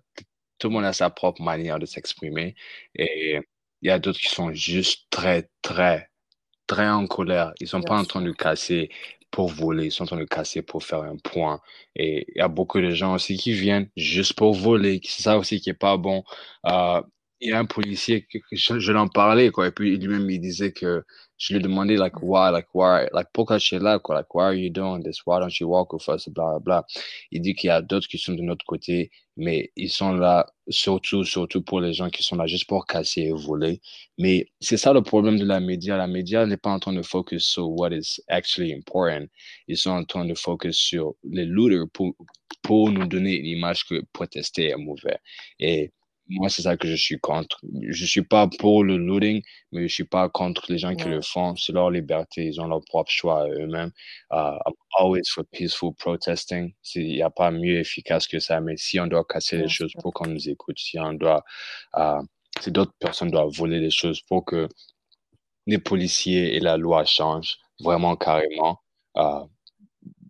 tout 0.59 0.69
le 0.69 0.71
monde 0.75 0.85
a 0.85 0.93
sa 0.93 1.11
propre 1.11 1.43
manière 1.43 1.79
de 1.79 1.87
s'exprimer, 1.87 2.57
et 2.95 3.41
il 3.83 3.89
y 3.89 3.91
a 3.91 3.99
d'autres 3.99 4.19
qui 4.21 4.29
sont 4.29 4.53
juste 4.53 5.07
très, 5.11 5.49
très, 5.63 6.11
très 6.67 6.89
en 6.89 7.07
colère. 7.09 7.53
Ils 7.61 7.69
sont 7.69 7.83
pas 7.85 7.99
en 7.99 8.05
train 8.05 8.23
de 8.23 8.33
casser 8.33 8.91
pour 9.31 9.49
voler, 9.49 9.87
ils 9.87 9.91
sont 9.93 10.05
en 10.05 10.07
train 10.07 10.17
de 10.19 10.25
casser 10.25 10.63
pour 10.63 10.83
faire 10.85 11.03
un 11.03 11.17
point. 11.17 11.61
Et 11.97 12.27
il 12.35 12.39
y 12.39 12.43
a 12.43 12.49
beaucoup 12.49 12.81
de 12.81 12.91
gens 12.91 13.15
aussi 13.15 13.37
qui 13.37 13.53
viennent 13.53 13.89
juste 13.97 14.35
pour 14.35 14.55
voler. 14.55 15.01
C'est 15.05 15.23
ça 15.23 15.39
aussi 15.39 15.61
qui 15.61 15.71
est 15.71 15.75
pas 15.75 15.97
bon. 15.97 16.25
Euh, 16.67 17.03
a 17.53 17.59
un 17.59 17.65
policier, 17.65 18.27
je, 18.53 18.79
je 18.79 18.93
l'en 18.93 19.09
parlais, 19.09 19.51
quoi. 19.51 19.69
Et 19.69 19.71
puis 19.71 19.97
lui-même, 19.97 20.29
il 20.31 20.41
disait 20.41 20.73
que 20.73 21.05
je 21.39 21.55
lui 21.55 21.63
demandais, 21.63 21.97
like, 21.97 22.21
why, 22.21 22.51
like, 22.51 22.67
why, 22.75 23.07
like, 23.13 23.29
pourquoi 23.33 23.59
tu 23.59 23.77
es 23.77 23.79
là, 23.79 23.99
quoi? 24.01 24.17
Like, 24.17 24.35
why 24.35 24.43
are 24.45 24.55
you 24.55 24.71
doing 24.71 25.03
this? 25.03 25.25
Why 25.25 25.39
don't 25.39 25.61
you 25.61 25.69
walk 25.69 25.93
with 25.93 26.09
us? 26.09 26.29
Bla, 26.29 26.59
bla. 26.59 26.85
Il 27.31 27.41
dit 27.43 27.55
qu'il 27.55 27.69
y 27.69 27.71
a 27.71 27.81
d'autres 27.81 28.09
qui 28.09 28.19
sont 28.19 28.35
de 28.35 28.43
notre 28.43 28.65
côté, 28.67 29.13
mais 29.37 29.71
ils 29.77 29.91
sont 29.91 30.13
là 30.15 30.47
surtout, 30.69 31.25
surtout 31.25 31.63
pour 31.63 31.81
les 31.81 31.93
gens 31.93 32.11
qui 32.11 32.25
sont 32.25 32.37
là 32.37 32.47
juste 32.49 32.67
pour 32.67 32.87
casser 32.87 33.23
et 33.23 33.33
voler. 33.33 33.81
Mais 34.19 34.49
c'est 34.61 34.77
ça 34.77 34.93
le 34.93 35.03
problème 35.03 35.39
de 35.39 35.45
la 35.45 35.61
média. 35.61 35.97
La 35.97 36.09
média 36.09 36.45
n'est 36.45 36.57
pas 36.57 36.71
en 36.71 36.81
train 36.81 36.93
de 36.93 37.03
focus 37.03 37.47
sur 37.47 37.71
what 37.71 37.91
is 37.93 38.21
actually 38.29 38.75
important. 38.75 39.27
Ils 39.69 39.77
sont 39.77 39.91
en 39.91 40.05
train 40.05 40.25
de 40.25 40.35
focus 40.35 40.77
sur 40.77 41.15
les 41.23 41.45
looters 41.45 41.87
pour, 41.93 42.15
pour 42.63 42.91
nous 42.91 43.07
donner 43.07 43.37
une 43.37 43.47
image 43.47 43.85
que 43.85 44.03
protester 44.13 44.71
est 44.71 44.77
mauvais. 44.77 45.19
Et 45.61 45.93
moi, 46.29 46.49
c'est 46.51 46.63
ça 46.63 46.77
que 46.77 46.87
je 46.89 46.95
suis 46.95 47.19
contre. 47.19 47.61
Je 47.89 48.05
suis 48.05 48.23
pas 48.23 48.49
pour 48.59 48.85
le 48.85 48.97
looting, 48.97 49.43
mais 49.73 49.89
je 49.89 49.95
suis 49.95 50.05
pas 50.05 50.29
contre 50.29 50.71
les 50.71 50.79
gens 50.79 50.95
qui 50.95 51.09
le 51.09 51.17
Ouais, 51.17 51.23
font. 51.23 51.57
C'est 51.57 51.73
leur 51.73 51.91
liberté. 51.91 52.47
Ils 52.47 52.61
ont 52.61 52.67
leur 52.67 52.83
propre 52.85 53.11
choix 53.11 53.43
à 53.45 53.49
eux-mêmes. 53.49 53.93
Uh, 54.31 54.59
I'm 54.67 54.75
always 54.99 55.29
for 55.29 55.45
peaceful 55.53 55.95
protesting. 55.95 56.75
Il 56.95 57.07
n'y 57.07 57.23
a 57.23 57.31
pas 57.31 57.51
mieux 57.51 57.79
efficace 57.81 58.27
que 58.29 58.41
ça. 58.41 58.61
Mais 58.61 58.77
si 58.77 59.01
on 59.01 59.07
doit 59.07 59.25
casser 59.25 59.57
les 59.57 59.63
bien 59.65 59.69
choses 59.69 59.93
pour 60.01 60.13
qu'on 60.13 60.29
nous 60.29 60.49
écoute, 60.49 60.79
si 60.79 60.99
on 60.99 61.15
doit 61.15 61.45
uh, 61.97 62.21
si 62.61 62.73
d'autres 62.73 62.95
personnes 62.99 63.31
doivent 63.31 63.53
voler 63.53 63.81
les 63.81 63.91
choses 63.91 64.21
pour 64.23 64.45
que 64.45 64.69
les 65.67 65.79
policiers 65.79 66.57
et 66.57 66.61
la 66.61 66.77
loi 66.77 67.05
changent 67.05 67.57
vraiment 67.81 68.17
carrément, 68.17 68.81
uh, 69.17 69.45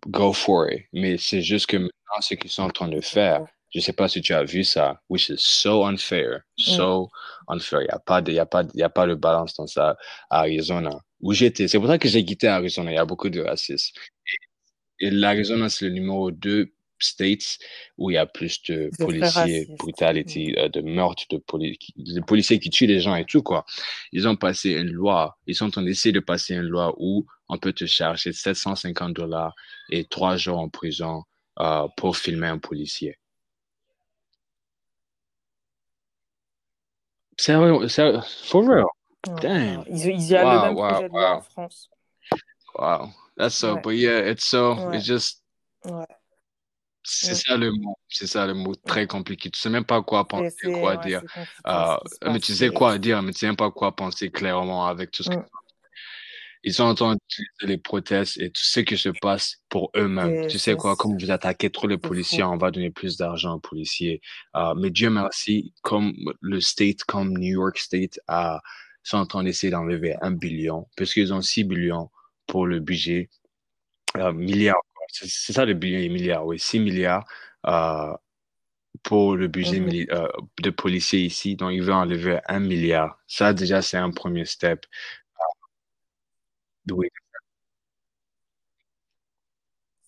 go 0.07 0.33
for 0.33 0.69
it. 0.71 0.85
Mais 0.93 1.17
c'est 1.17 1.41
juste 1.41 1.67
que 1.67 1.77
maintenant, 1.77 2.21
ce 2.21 2.35
qu'ils 2.35 2.51
sont 2.51 2.63
en 2.63 2.69
train 2.69 2.87
de 2.89 3.01
faire, 3.01 3.45
Je 3.71 3.79
sais 3.79 3.93
pas 3.93 4.07
si 4.07 4.21
tu 4.21 4.33
as 4.33 4.43
vu 4.43 4.63
ça, 4.63 5.01
which 5.09 5.29
is 5.29 5.37
so 5.37 5.85
unfair, 5.85 6.41
Mm, 6.57 6.63
so 6.63 7.09
unfair. 7.47 7.81
Il 7.81 7.85
n'y 7.85 7.89
a 7.91 7.99
pas 7.99 8.21
de, 8.21 8.31
y 8.31 8.39
a 8.39 8.45
pas, 8.45 8.63
de- 8.63 8.71
il 8.73 8.79
y 8.79 8.83
a 8.83 8.89
pas 8.89 9.05
de 9.07 9.15
balance 9.15 9.53
dans 9.55 9.67
ça 9.67 9.97
à 10.29 10.39
Arizona, 10.39 10.99
où 11.21 11.33
j'étais. 11.33 11.67
C'est 11.67 11.77
pour 11.79 11.87
ça 11.87 11.97
que 11.99 12.07
j'ai 12.09 12.25
quitté 12.25 12.47
Arizona. 12.47 12.91
Il 12.91 12.95
y 12.95 12.97
a 12.97 13.05
beaucoup 13.05 13.29
de 13.29 13.41
racisme. 13.41 13.93
Et 14.99 15.11
l'Arizona, 15.11 15.69
c'est 15.69 15.85
le 15.85 15.91
numéro 15.91 16.31
2 16.31 16.73
states 17.01 17.59
où 17.97 18.09
il 18.11 18.15
y 18.15 18.17
a 18.17 18.25
plus 18.25 18.61
de 18.63 18.89
policiers, 19.05 19.29
raciste. 19.29 19.69
Mm. 19.71 19.75
brutality, 19.77 20.55
euh, 20.57 20.67
de 20.67 20.81
meurtres, 20.81 21.23
de, 21.29 21.37
poli- 21.37 21.77
de 21.95 22.19
policiers 22.21 22.59
qui 22.59 22.69
tuent 22.69 22.87
les 22.87 22.99
gens 22.99 23.15
et 23.15 23.23
tout, 23.23 23.41
quoi. 23.41 23.65
Ils 24.11 24.27
ont 24.27 24.35
passé 24.35 24.71
une 24.71 24.91
loi, 24.91 25.37
ils 25.47 25.55
sont 25.55 25.67
en 25.67 25.69
train 25.71 25.83
d'essayer 25.83 26.11
de 26.11 26.19
passer 26.19 26.55
une 26.55 26.61
loi 26.67 26.93
où 26.97 27.25
on 27.47 27.57
peut 27.57 27.71
te 27.71 27.85
charger 27.85 28.33
750 28.33 29.13
dollars 29.13 29.53
et 29.89 30.03
trois 30.05 30.35
jours 30.35 30.59
en 30.59 30.67
prison 30.69 31.23
euh, 31.61 31.87
pour 31.95 32.17
filmer 32.17 32.47
un 32.47 32.57
policier. 32.57 33.17
Sérieux, 37.39 37.87
sérieux, 37.87 38.19
for 38.43 38.67
real. 38.67 38.85
Ouais, 39.27 39.41
Damn. 39.41 39.83
Ils, 39.89 40.05
ils 40.07 40.27
y 40.29 40.35
a 40.35 40.43
le 40.43 40.49
Wow, 40.49 40.61
même 40.61 40.75
wow, 40.75 40.87
projet 40.89 41.09
de 41.09 41.13
loi 41.13 41.29
en 41.37 41.39
wow, 41.39 41.41
France. 41.41 41.89
wow. 42.77 43.09
That's 43.37 43.55
so, 43.55 43.75
Ouais, 43.75 43.81
but 43.81 43.95
yeah, 43.95 44.19
it's 44.19 44.43
so, 44.45 44.73
ouais, 44.75 44.97
it's 44.97 45.05
just, 45.05 45.41
ouais. 45.85 46.05
C'est 47.03 47.33
ça 47.35 47.57
le 47.57 47.71
mot, 47.71 47.95
c'est 48.09 48.27
ça 48.27 48.45
le 48.45 48.53
mot 48.53 48.75
très 48.75 49.07
compliqué. 49.07 49.49
Tu 49.49 49.59
sais 49.59 49.69
même 49.69 49.85
pas 49.85 50.01
quoi 50.03 50.27
C'est, 50.27 50.27
penser, 50.27 50.71
quoi 50.71 50.97
ouais, 50.97 51.07
dire. 51.07 51.23
Euh, 51.65 51.97
mais 52.25 52.39
tu 52.39 52.53
sais 52.53 52.69
quoi 52.69 52.97
dire, 52.97 53.21
mais 53.21 53.31
tu 53.31 53.39
sais 53.39 53.47
même 53.47 53.55
pas 53.55 53.71
quoi 53.71 53.95
penser 53.95 54.29
clairement 54.29 54.85
avec 54.85 55.11
tout 55.11 55.23
ce 55.23 55.29
que 55.29 55.35
Mm. 55.35 55.45
Ils 56.63 56.73
sont 56.73 56.83
en 56.83 56.95
train 56.95 57.15
d'utiliser 57.15 57.65
les 57.67 57.77
protestes 57.77 58.37
et 58.39 58.49
tout 58.51 58.61
ce 58.63 58.81
qui 58.81 58.97
se 58.97 59.09
passe 59.21 59.57
pour 59.69 59.91
eux-mêmes. 59.95 60.47
Tu 60.47 60.59
sais 60.59 60.75
quoi, 60.75 60.95
comme 60.95 61.17
vous 61.17 61.31
attaquez 61.31 61.69
trop 61.69 61.87
les 61.87 61.97
policiers, 61.97 62.43
on 62.43 62.57
va 62.57 62.71
donner 62.71 62.91
plus 62.91 63.17
d'argent 63.17 63.55
aux 63.55 63.59
policiers. 63.59 64.21
Euh, 64.55 64.73
mais 64.75 64.89
Dieu 64.89 65.09
merci, 65.09 65.73
comme 65.81 66.13
le 66.41 66.59
state, 66.61 67.03
comme 67.05 67.37
New 67.37 67.53
York 67.61 67.77
State, 67.77 68.19
a, 68.27 68.61
sont 69.03 69.17
en 69.17 69.25
train 69.25 69.43
d'essayer 69.43 69.71
d'enlever 69.71 70.15
un 70.21 70.31
billion, 70.31 70.87
parce 70.97 71.13
qu'ils 71.13 71.33
ont 71.33 71.41
6 71.41 71.63
billions 71.63 72.09
pour 72.47 72.67
le 72.67 72.79
budget, 72.79 73.29
euh, 74.17 74.33
milliards. 74.33 74.81
C'est 75.11 75.53
ça 75.53 75.65
le 75.65 75.73
billion 75.73 75.99
et 75.99 76.09
milliards, 76.09 76.45
oui, 76.45 76.59
6 76.59 76.79
milliards. 76.79 77.25
Euh, 77.67 78.13
pour 79.03 79.35
le 79.37 79.47
budget 79.47 79.79
Mhm. 79.79 79.85
mili- 79.87 80.07
euh, 80.11 80.27
de 80.61 80.69
policiers 80.71 81.21
ici. 81.21 81.55
Donc, 81.55 81.71
il 81.73 81.81
veut 81.83 81.93
enlever 81.93 82.39
un 82.47 82.59
milliard. 82.59 83.17
Ça, 83.27 83.53
déjà, 83.53 83.81
c'est 83.81 83.97
un 83.97 84.11
premier 84.11 84.45
step. 84.45 84.85
Oui. 86.91 87.07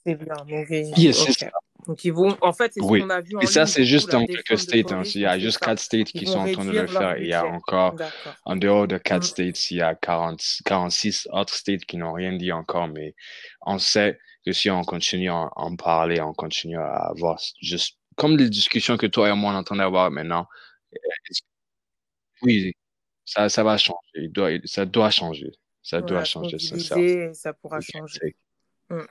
C'est 0.06 0.15
bien, 0.15 0.36
mauvais. 0.48 0.84
Yes, 0.98 1.17
c'est 1.17 1.30
Ok. 1.32 1.38
ça. 1.39 1.50
Donc 1.88 2.04
ils 2.06 2.13
vont, 2.13 2.38
en 2.41 2.54
fait, 2.54 2.74
c'est 2.74 2.80
ce 2.82 2.86
Oui. 2.86 3.02
qu'on 3.02 3.10
a 3.10 3.22
vu 3.22 3.36
en 3.38 3.41
Et 3.41 3.48
ça, 3.48 3.65
c'est 3.65 3.86
juste 3.86 4.12
dans 4.12 4.26
quelques 4.26 4.52
de 4.52 4.56
states. 4.58 4.91
hein. 4.91 5.02
Il 5.04 5.22
y 5.22 5.24
donc 5.24 5.32
a 5.32 5.39
juste 5.39 5.58
quatre 5.60 5.80
states 5.80 6.12
qui 6.12 6.26
sont 6.28 6.39
en 6.39 6.52
train 6.52 6.65
de 6.65 6.72
le 6.72 6.88
faire. 6.88 7.17
Il 7.17 7.28
y 7.28 7.34
a 7.34 7.46
encore, 7.46 7.96
en 8.46 8.56
dehors 8.56 8.88
de 8.88 8.98
quatre 8.98 9.24
Mm. 9.24 9.28
states, 9.28 9.72
il 9.72 9.78
y 9.78 9.82
a 9.82 9.96
40, 9.96 10.41
46 10.65 11.28
autres 11.32 11.54
states 11.54 11.86
qui 11.86 11.98
n'ont 11.98 12.13
rien 12.13 12.34
dit 12.34 12.52
encore. 12.52 12.88
Mais 12.88 13.15
on 13.62 13.78
sait 13.80 14.20
que 14.46 14.52
si 14.54 14.70
on 14.70 14.82
continue 14.84 15.30
à 15.30 15.50
en, 15.56 15.76
parler, 15.76 16.20
on 16.22 16.34
continue 16.34 16.78
à 16.78 17.10
avoir 17.10 17.39
juste 17.62 17.98
comme 18.15 18.38
les 18.38 18.50
discussions 18.50 18.98
que 18.98 19.08
toi 19.08 19.30
et 19.30 19.34
moi 19.34 19.54
on 19.54 19.56
entend 19.56 19.80
avoir 19.80 20.12
maintenant. 20.12 20.48
euh, 20.96 20.98
Oui, 22.41 22.74
ça, 23.26 23.50
ça 23.50 23.63
va 23.63 23.78
changer. 23.78 23.98
Il 24.15 24.32
doit, 24.32 24.50
ça 24.65 24.86
doit 24.86 25.12
changer. 25.12 25.52
Ça 25.84 26.02
doit 26.02 26.20
Ouais, 26.20 26.26
changer, 26.26 26.58
mobiliser, 26.58 27.34
ça 27.34 27.54
pourra 27.54 27.82
changer. 27.82 28.36
Mm. 28.89 29.02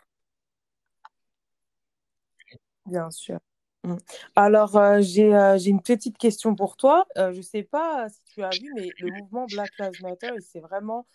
Bien 2.87 3.11
sûr. 3.11 3.38
Mm. 3.85 3.96
Alors, 4.37 4.76
euh, 4.76 5.00
j'ai 5.00 5.35
euh, 5.35 5.59
j'ai 5.59 5.70
une 5.70 5.83
petite 5.83 6.18
question 6.18 6.54
pour 6.54 6.76
toi. 6.76 7.06
Euh, 7.18 7.33
je 7.33 7.38
ne 7.38 7.42
sais 7.42 7.62
pas 7.62 8.09
si 8.09 8.20
tu 8.26 8.42
as 8.42 8.54
vu, 8.56 8.72
mais 8.74 8.94
le 8.98 9.09
mouvement 9.11 9.46
Black 9.46 9.72
Lives 9.78 10.00
Matter, 10.02 10.30
il 10.37 10.42
s'est 10.42 10.61
vraiment 10.61 11.06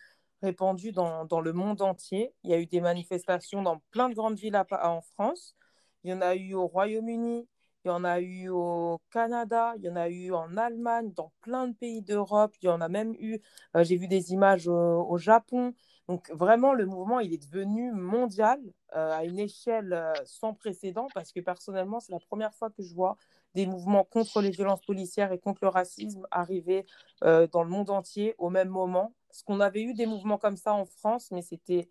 répandu 0.42 0.92
dans, 0.92 1.26
dans 1.26 1.42
le 1.42 1.54
monde 1.54 1.82
entier. 1.82 2.34
Il 2.44 2.52
y 2.52 2.54
a 2.54 2.60
eu 2.60 2.66
des 2.68 2.82
manifestations 2.82 3.62
dans 3.64 3.80
plein 3.92 4.10
de 4.10 4.16
grandes 4.16 4.38
villes 4.38 4.56
à- 4.56 4.66
en 4.92 5.02
France. 5.02 5.56
Il 6.04 6.12
y 6.12 6.14
en 6.14 6.22
a 6.22 6.36
eu 6.36 6.54
au 6.54 6.68
Royaume-Uni, 6.68 7.48
il 7.86 7.90
y 7.90 7.92
en 7.92 8.04
a 8.04 8.20
eu 8.20 8.50
au 8.50 9.00
Canada, 9.12 9.74
il 9.78 9.84
y 9.84 9.90
en 9.90 9.96
a 9.96 10.10
eu 10.10 10.32
en 10.34 10.58
Allemagne, 10.58 11.12
dans 11.14 11.32
plein 11.42 11.68
de 11.68 11.74
pays 11.74 12.02
d'Europe. 12.02 12.56
Il 12.62 12.66
y 12.66 12.70
en 12.70 12.82
a 12.82 12.90
même 12.90 13.14
eu, 13.20 13.40
euh, 13.76 13.84
j'ai 13.84 13.96
vu 13.96 14.08
des 14.08 14.34
images 14.34 14.68
au, 14.68 15.18
Japon. 15.18 15.74
Donc 16.08 16.30
vraiment, 16.32 16.74
le 16.74 16.86
mouvement, 16.88 17.20
il 17.20 17.34
est 17.34 17.52
devenu 17.52 17.92
mondial 17.92 18.60
euh, 18.96 19.12
à 19.12 19.24
une 19.24 19.40
échelle 19.40 19.94
euh, 19.94 20.14
sans 20.26 20.54
précédent 20.54 21.08
parce 21.14 21.32
que 21.32 21.40
personnellement, 21.40 22.00
c'est 22.00 22.12
la 22.12 22.20
première 22.20 22.54
fois 22.56 22.70
que 22.72 22.82
je 22.82 22.94
vois 22.94 23.18
des 23.54 23.68
mouvements 23.68 24.04
contre 24.04 24.42
les 24.42 24.50
violences 24.50 24.82
policières 24.82 25.32
et 25.32 25.40
contre 25.40 25.60
le 25.64 25.70
racisme 25.70 26.28
arriver 26.32 26.86
dans 27.22 27.64
le 27.64 27.70
monde 27.70 27.90
entier 27.90 28.36
au 28.38 28.50
même 28.50 28.68
moment. 28.68 29.14
Parce 29.30 29.44
qu'on 29.44 29.60
avait 29.60 29.84
eu 29.84 29.94
des 29.94 30.06
mouvements 30.06 30.38
comme 30.38 30.58
ça 30.58 30.74
en 30.74 30.86
France, 30.86 31.30
mais 31.32 31.42
c'était 31.42 31.88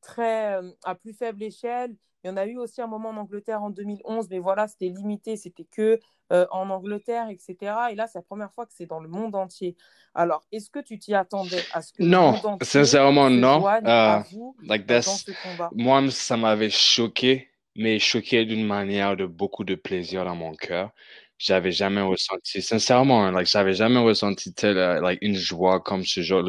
très 0.00 0.54
euh, 0.62 0.70
à 0.84 0.94
plus 0.94 1.12
faible 1.14 1.42
échelle. 1.42 1.94
Il 2.24 2.28
y 2.28 2.30
en 2.30 2.36
a 2.36 2.46
eu 2.46 2.56
aussi 2.58 2.80
un 2.82 2.86
moment 2.86 3.10
en 3.10 3.16
Angleterre 3.18 3.62
en 3.62 3.70
2011, 3.70 4.28
mais 4.30 4.38
voilà, 4.38 4.66
c'était 4.68 4.88
limité, 4.88 5.36
c'était 5.36 5.64
que 5.64 6.00
euh, 6.32 6.46
en 6.50 6.70
Angleterre, 6.70 7.28
etc. 7.30 7.92
Et 7.92 7.94
là, 7.94 8.06
c'est 8.08 8.18
la 8.18 8.22
première 8.22 8.52
fois 8.52 8.66
que 8.66 8.72
c'est 8.74 8.86
dans 8.86 9.00
le 9.00 9.08
monde 9.08 9.34
entier. 9.36 9.76
Alors, 10.14 10.44
est-ce 10.50 10.70
que 10.70 10.80
tu 10.80 10.98
t'y 10.98 11.14
attendais 11.14 11.62
à 11.72 11.82
ce 11.82 11.92
que 11.92 12.02
le 12.02 12.08
Non, 12.08 12.32
monde 12.32 12.46
entier 12.46 12.66
sincèrement, 12.66 13.30
non. 13.30 13.60
Uh, 13.84 14.22
vous 14.32 14.56
like 14.62 14.86
dans 14.86 15.00
ce 15.02 15.30
combat? 15.32 15.70
moi, 15.72 16.10
ça 16.10 16.36
m'avait 16.36 16.70
choqué, 16.70 17.48
mais 17.76 17.98
choqué 17.98 18.44
d'une 18.44 18.66
manière 18.66 19.16
de 19.16 19.26
beaucoup 19.26 19.64
de 19.64 19.74
plaisir 19.74 20.24
dans 20.24 20.34
mon 20.36 20.54
cœur. 20.54 20.90
J'avais 21.38 21.70
jamais 21.72 22.00
ressenti, 22.00 22.62
sincèrement, 22.62 23.24
hein, 23.26 23.32
like, 23.32 23.46
j'avais 23.46 23.74
jamais 23.74 23.98
ressenti 24.00 24.54
telle, 24.54 24.78
euh, 24.78 25.00
like, 25.00 25.18
une 25.22 25.34
joie 25.36 25.80
comme 25.80 26.04
ce 26.04 26.22
genre. 26.22 26.42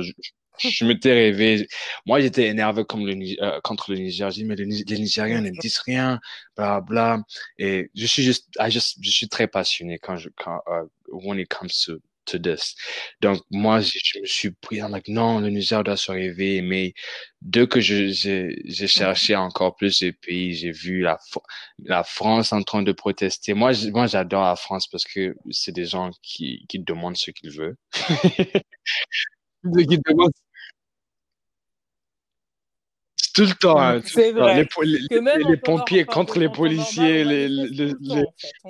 Je, 0.59 0.85
m'étais 0.85 1.13
rêvé. 1.13 1.67
Moi, 2.05 2.19
j'étais 2.19 2.47
énervé 2.47 2.81
euh, 2.81 3.59
contre 3.63 3.91
le 3.91 3.97
Niger. 3.97 4.31
J'ai 4.31 4.43
dit, 4.43 4.47
mais 4.47 4.55
les 4.55 4.65
Nigériens 4.99 5.41
ne 5.41 5.49
disent 5.51 5.79
rien, 5.79 6.19
bla, 6.55 6.81
bla. 6.81 7.19
Et 7.57 7.89
je 7.95 8.05
suis 8.05 8.23
juste, 8.23 8.47
I 8.59 8.69
just, 8.71 8.97
je 9.01 9.09
suis 9.11 9.29
très 9.29 9.47
passionné 9.47 9.99
quand 9.99 10.17
je, 10.17 10.29
quand, 10.35 10.61
uh, 10.67 10.87
when 11.11 11.39
it 11.39 11.49
comes 11.49 11.83
to, 11.85 11.99
to 12.27 12.37
this. 12.39 12.75
Donc, 13.21 13.41
moi, 13.51 13.81
je, 13.81 14.19
me 14.21 14.25
suis 14.25 14.51
pris, 14.51 14.77
I'm 14.77 14.91
like, 14.91 15.07
non, 15.07 15.39
le 15.39 15.49
Niger 15.49 15.83
doit 15.83 15.97
se 15.97 16.11
réveiller. 16.11 16.61
Mais 16.61 16.93
dès 17.41 17.67
que 17.67 17.79
j'ai, 17.79 18.13
cherché 18.87 19.35
encore 19.35 19.75
plus 19.75 19.99
de 20.01 20.11
pays, 20.11 20.53
j'ai 20.53 20.71
vu 20.71 21.01
la, 21.01 21.15
Fr- 21.31 21.43
la 21.83 22.03
France 22.03 22.53
en 22.53 22.61
train 22.63 22.83
de 22.83 22.91
protester. 22.91 23.53
Moi, 23.53 23.71
moi, 23.91 24.07
j'adore 24.07 24.43
la 24.43 24.55
France 24.55 24.87
parce 24.87 25.03
que 25.05 25.35
c'est 25.51 25.71
des 25.73 25.85
gens 25.85 26.11
qui, 26.21 26.65
qui 26.69 26.79
demandent 26.79 27.17
ce 27.17 27.31
qu'ils 27.31 27.51
veulent. 27.51 27.77
Qui 29.63 29.97
demandent 30.05 30.31
tout 33.37 33.43
le 33.43 33.53
temps, 33.53 33.79
hein, 33.79 34.01
C'est. 34.03 34.33
Les, 34.33 34.65
les, 35.47 35.57
pompiers 35.57 36.05
contre 36.05 36.39
les 36.39 36.49
policiers, 36.49 37.23
les, 37.23 37.93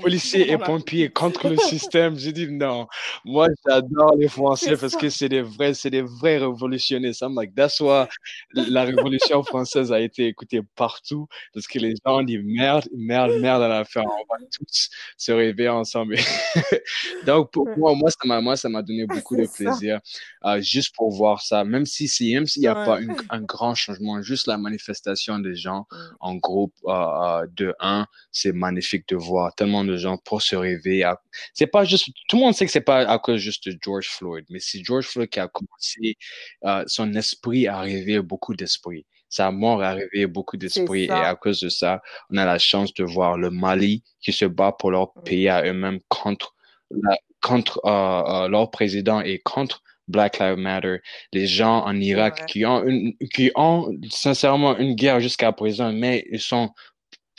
policiers 0.01 0.51
et 0.51 0.58
pompiers 0.58 1.08
contre 1.10 1.47
le 1.47 1.56
système. 1.71 2.17
J'ai 2.19 2.34
dit 2.34 2.51
non. 2.51 2.86
Moi, 3.23 3.47
j'adore 3.65 4.15
les 4.17 4.27
Français 4.27 4.75
parce 4.75 4.91
ça. 4.91 4.99
que 4.99 5.08
c'est 5.10 5.30
des 5.30 5.41
vrais, 5.41 5.73
c'est 5.73 5.89
des 5.89 6.01
vrais 6.01 6.39
révolutionnaires. 6.39 7.13
I'm 7.21 7.34
like, 7.34 7.56
that's 7.56 7.80
why 7.80 8.08
la 8.53 8.84
révolution 8.84 9.41
française 9.43 9.93
a 9.93 10.01
été 10.01 10.27
écoutée 10.27 10.60
partout 10.75 11.27
parce 11.53 11.65
que 11.65 11.80
les 11.80 11.93
gens 12.06 12.21
disent 12.21 12.41
merde, 12.43 12.89
merde, 12.93 13.32
merde 13.39 13.62
à 13.63 13.69
la 13.69 13.86
fin. 13.86 14.01
On 14.01 14.34
va 14.34 14.38
tous 14.51 14.89
se 15.15 15.32
réveiller 15.32 15.69
ensemble. 15.69 16.17
Donc, 17.25 17.51
pour 17.51 17.69
moi, 17.77 17.95
moi, 17.95 18.10
ça 18.12 18.27
m'a, 18.27 18.41
moi, 18.41 18.58
ça 18.58 18.67
m'a 18.67 18.82
donné 18.82 19.06
beaucoup 19.06 19.38
de 19.38 19.45
ça. 19.45 19.53
plaisir 19.56 20.01
euh, 20.43 20.60
juste 20.62 20.93
pour 20.93 21.10
voir 21.12 21.41
ça. 21.41 21.63
Même 21.63 21.86
si, 21.86 22.10
si 22.10 22.34
même 22.34 22.45
s'il 22.45 22.63
n'y 22.63 22.67
a 22.67 22.75
pas 22.75 22.99
une- 22.99 23.15
un 23.30 23.41
grand 23.41 23.75
changement, 23.75 24.21
juste 24.21 24.47
la 24.47 24.56
manifestation 24.57 25.39
des 25.39 25.55
gens 25.55 25.85
Mm, 25.91 25.95
en 26.19 26.35
groupe 26.35 26.73
euh, 26.85 26.91
euh, 26.91 27.47
de 27.55 27.73
un, 27.79 28.05
c'est 28.31 28.51
magnifique 28.51 29.07
de 29.09 29.15
voir 29.15 29.53
tellement 29.55 29.83
de 29.83 29.95
gens 29.97 30.17
pour 30.17 30.41
se 30.41 30.55
réveiller. 30.55 31.03
à- 31.03 31.19
C'est 31.53 31.67
pas 31.67 31.85
juste, 31.85 32.09
tout 32.27 32.37
le 32.37 32.43
monde 32.43 32.53
sait 32.53 32.65
que 32.65 32.71
c'est 32.71 32.81
pas 32.81 32.99
à 33.07 33.19
cause 33.19 33.37
juste 33.39 33.67
de 33.69 33.77
George 33.81 34.07
Floyd, 34.09 34.45
mais 34.49 34.59
c'est 34.59 34.83
George 34.83 35.05
Floyd 35.07 35.29
qui 35.29 35.39
a 35.39 35.47
commencé, 35.47 36.17
euh, 36.65 36.83
son 36.87 37.13
esprit 37.13 37.67
a 37.67 37.79
réveillé 37.81 38.21
beaucoup 38.21 38.55
d'esprits. 38.55 39.05
Sa 39.29 39.51
mort 39.51 39.81
a 39.83 39.91
réveillé 39.93 40.25
beaucoup 40.25 40.55
C'est 40.55 40.59
d'esprits 40.59 41.03
et 41.05 41.11
à 41.11 41.35
cause 41.35 41.59
de 41.59 41.67
ça, 41.69 42.01
on 42.29 42.37
a 42.37 42.45
la 42.45 42.57
chance 42.59 42.93
de 42.93 43.03
voir 43.03 43.37
le 43.37 43.49
Mali 43.49 44.01
qui 44.21 44.31
se 44.31 44.45
bat 44.45 44.71
pour 44.71 44.91
leur 44.91 45.11
Mm, 45.17 45.21
pays 45.23 45.49
à 45.49 45.65
eux-mêmes 45.65 45.99
contre 46.07 46.55
la- 46.91 47.17
contre 47.41 47.79
euh, 47.85 48.47
leur 48.47 48.71
président 48.71 49.19
et 49.21 49.39
contre 49.39 49.83
Black 50.07 50.39
Lives 50.39 50.57
Matter. 50.57 50.97
Les 51.33 51.47
gens 51.47 51.83
en 51.85 51.95
Irak 51.99 52.43
qui 52.47 52.65
ont 52.65 52.83
une, 52.85 53.13
qui 53.33 53.51
ont 53.55 53.91
sincèrement 54.09 54.77
une 54.77 54.95
guerre 54.95 55.19
jusqu'à 55.19 55.51
présent, 55.51 55.91
mais 55.93 56.25
ils 56.31 56.39
sont 56.41 56.69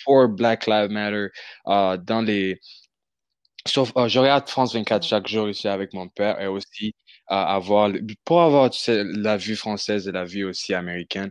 pour 0.04 0.28
Black 0.28 0.66
Lives 0.66 0.90
Matter 0.90 1.28
euh, 1.68 1.96
dans 1.98 2.22
les 2.22 2.61
Sauf, 3.66 3.92
euh, 3.96 4.09
je 4.09 4.18
regarde 4.18 4.48
France 4.48 4.72
24 4.74 5.02
Mm, 5.02 5.07
chaque 5.07 5.26
jour 5.28 5.48
ici 5.50 5.68
avec 5.68 5.92
mon 5.92 6.09
père 6.09 6.40
et 6.40 6.46
aussi 6.46 6.94
euh, 7.31 7.35
avoir, 7.35 7.88
le- 7.90 8.00
pour 8.24 8.40
avoir 8.40 8.70
tu 8.70 8.78
sais, 8.78 9.04
la 9.04 9.37
vue 9.37 9.57
française 9.57 10.09
et 10.09 10.12
la 10.12 10.24
vue 10.24 10.44
aussi 10.44 10.72
américaine. 10.72 11.31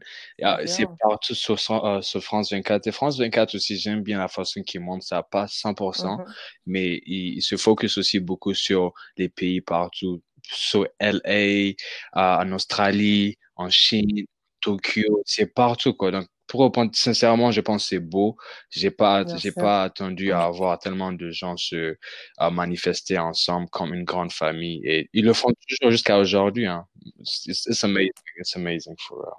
C'est 0.65 0.85
euh, 0.85 0.95
partout 0.99 1.33
sur, 1.33 1.57
euh, 1.85 2.01
France 2.21 2.51
24. 2.51 2.85
Et 2.87 2.91
France 2.91 3.17
24 3.17 3.55
aussi, 3.55 3.77
j'aime 3.77 4.03
bien 4.03 4.19
la 4.19 4.27
façon 4.27 4.61
qu'ils 4.61 4.81
montrent 4.81 5.05
ça, 5.05 5.23
pas 5.23 5.47
100%, 5.47 6.17
Mhm. 6.17 6.33
mais 6.67 7.01
il, 7.07 7.37
il 7.37 7.41
se 7.41 7.57
focus 7.57 7.97
aussi 7.97 8.19
beaucoup 8.19 8.53
sur 8.53 8.93
les 9.17 9.29
pays 9.29 9.61
partout, 9.61 10.21
sur 10.51 10.87
LA, 10.99 11.29
euh, 11.29 11.73
en 12.15 12.51
Australie, 12.53 13.37
en 13.55 13.69
Chine, 13.69 14.25
Tokyo, 14.61 15.21
c'est 15.25 15.47
partout, 15.53 15.93
quoi. 15.93 16.11
Donc, 16.11 16.27
pour 16.47 16.63
répondre 16.63 16.91
sincèrement, 16.95 17.51
je 17.51 17.61
pense 17.61 17.83
que 17.83 17.89
c'est 17.89 17.99
beau. 17.99 18.37
J'ai 18.69 18.89
pas, 18.91 19.25
j'ai 19.37 19.51
pas 19.51 19.83
attendu 19.83 20.31
à 20.31 20.43
avoir 20.45 20.79
tellement 20.79 21.11
de 21.11 21.29
gens 21.29 21.57
se 21.57 21.97
à 22.37 22.49
manifester 22.49 23.17
ensemble 23.19 23.69
comme 23.69 23.93
une 23.93 24.05
grande 24.05 24.31
famille. 24.31 24.81
Et 24.85 25.09
ils 25.13 25.25
le 25.25 25.33
font 25.33 25.51
toujours 25.67 25.91
jusqu'à 25.91 26.17
aujourd'hui. 26.17 26.65
Hein. 26.65 26.87
It's, 27.19 27.65
it's 27.67 27.83
amazing. 27.83 28.11
It's 28.37 28.55
amazing 28.55 28.95
for 28.97 29.19
real. 29.19 29.35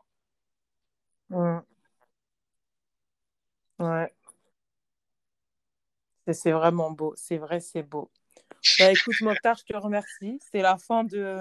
Mm. 1.31 1.62
Ouais, 3.79 4.12
c'est 6.33 6.53
vraiment 6.53 6.90
beau. 6.90 7.14
C'est 7.16 7.38
vrai, 7.38 7.61
c'est 7.61 7.83
beau. 7.83 8.11
Bah 8.79 8.92
écoute, 8.92 9.21
Mokhtar, 9.21 9.57
je 9.59 9.73
te 9.73 9.79
remercie. 9.79 10.38
C'est 10.51 10.62
la 10.62 10.79
fin 10.79 11.05
de, 11.05 11.38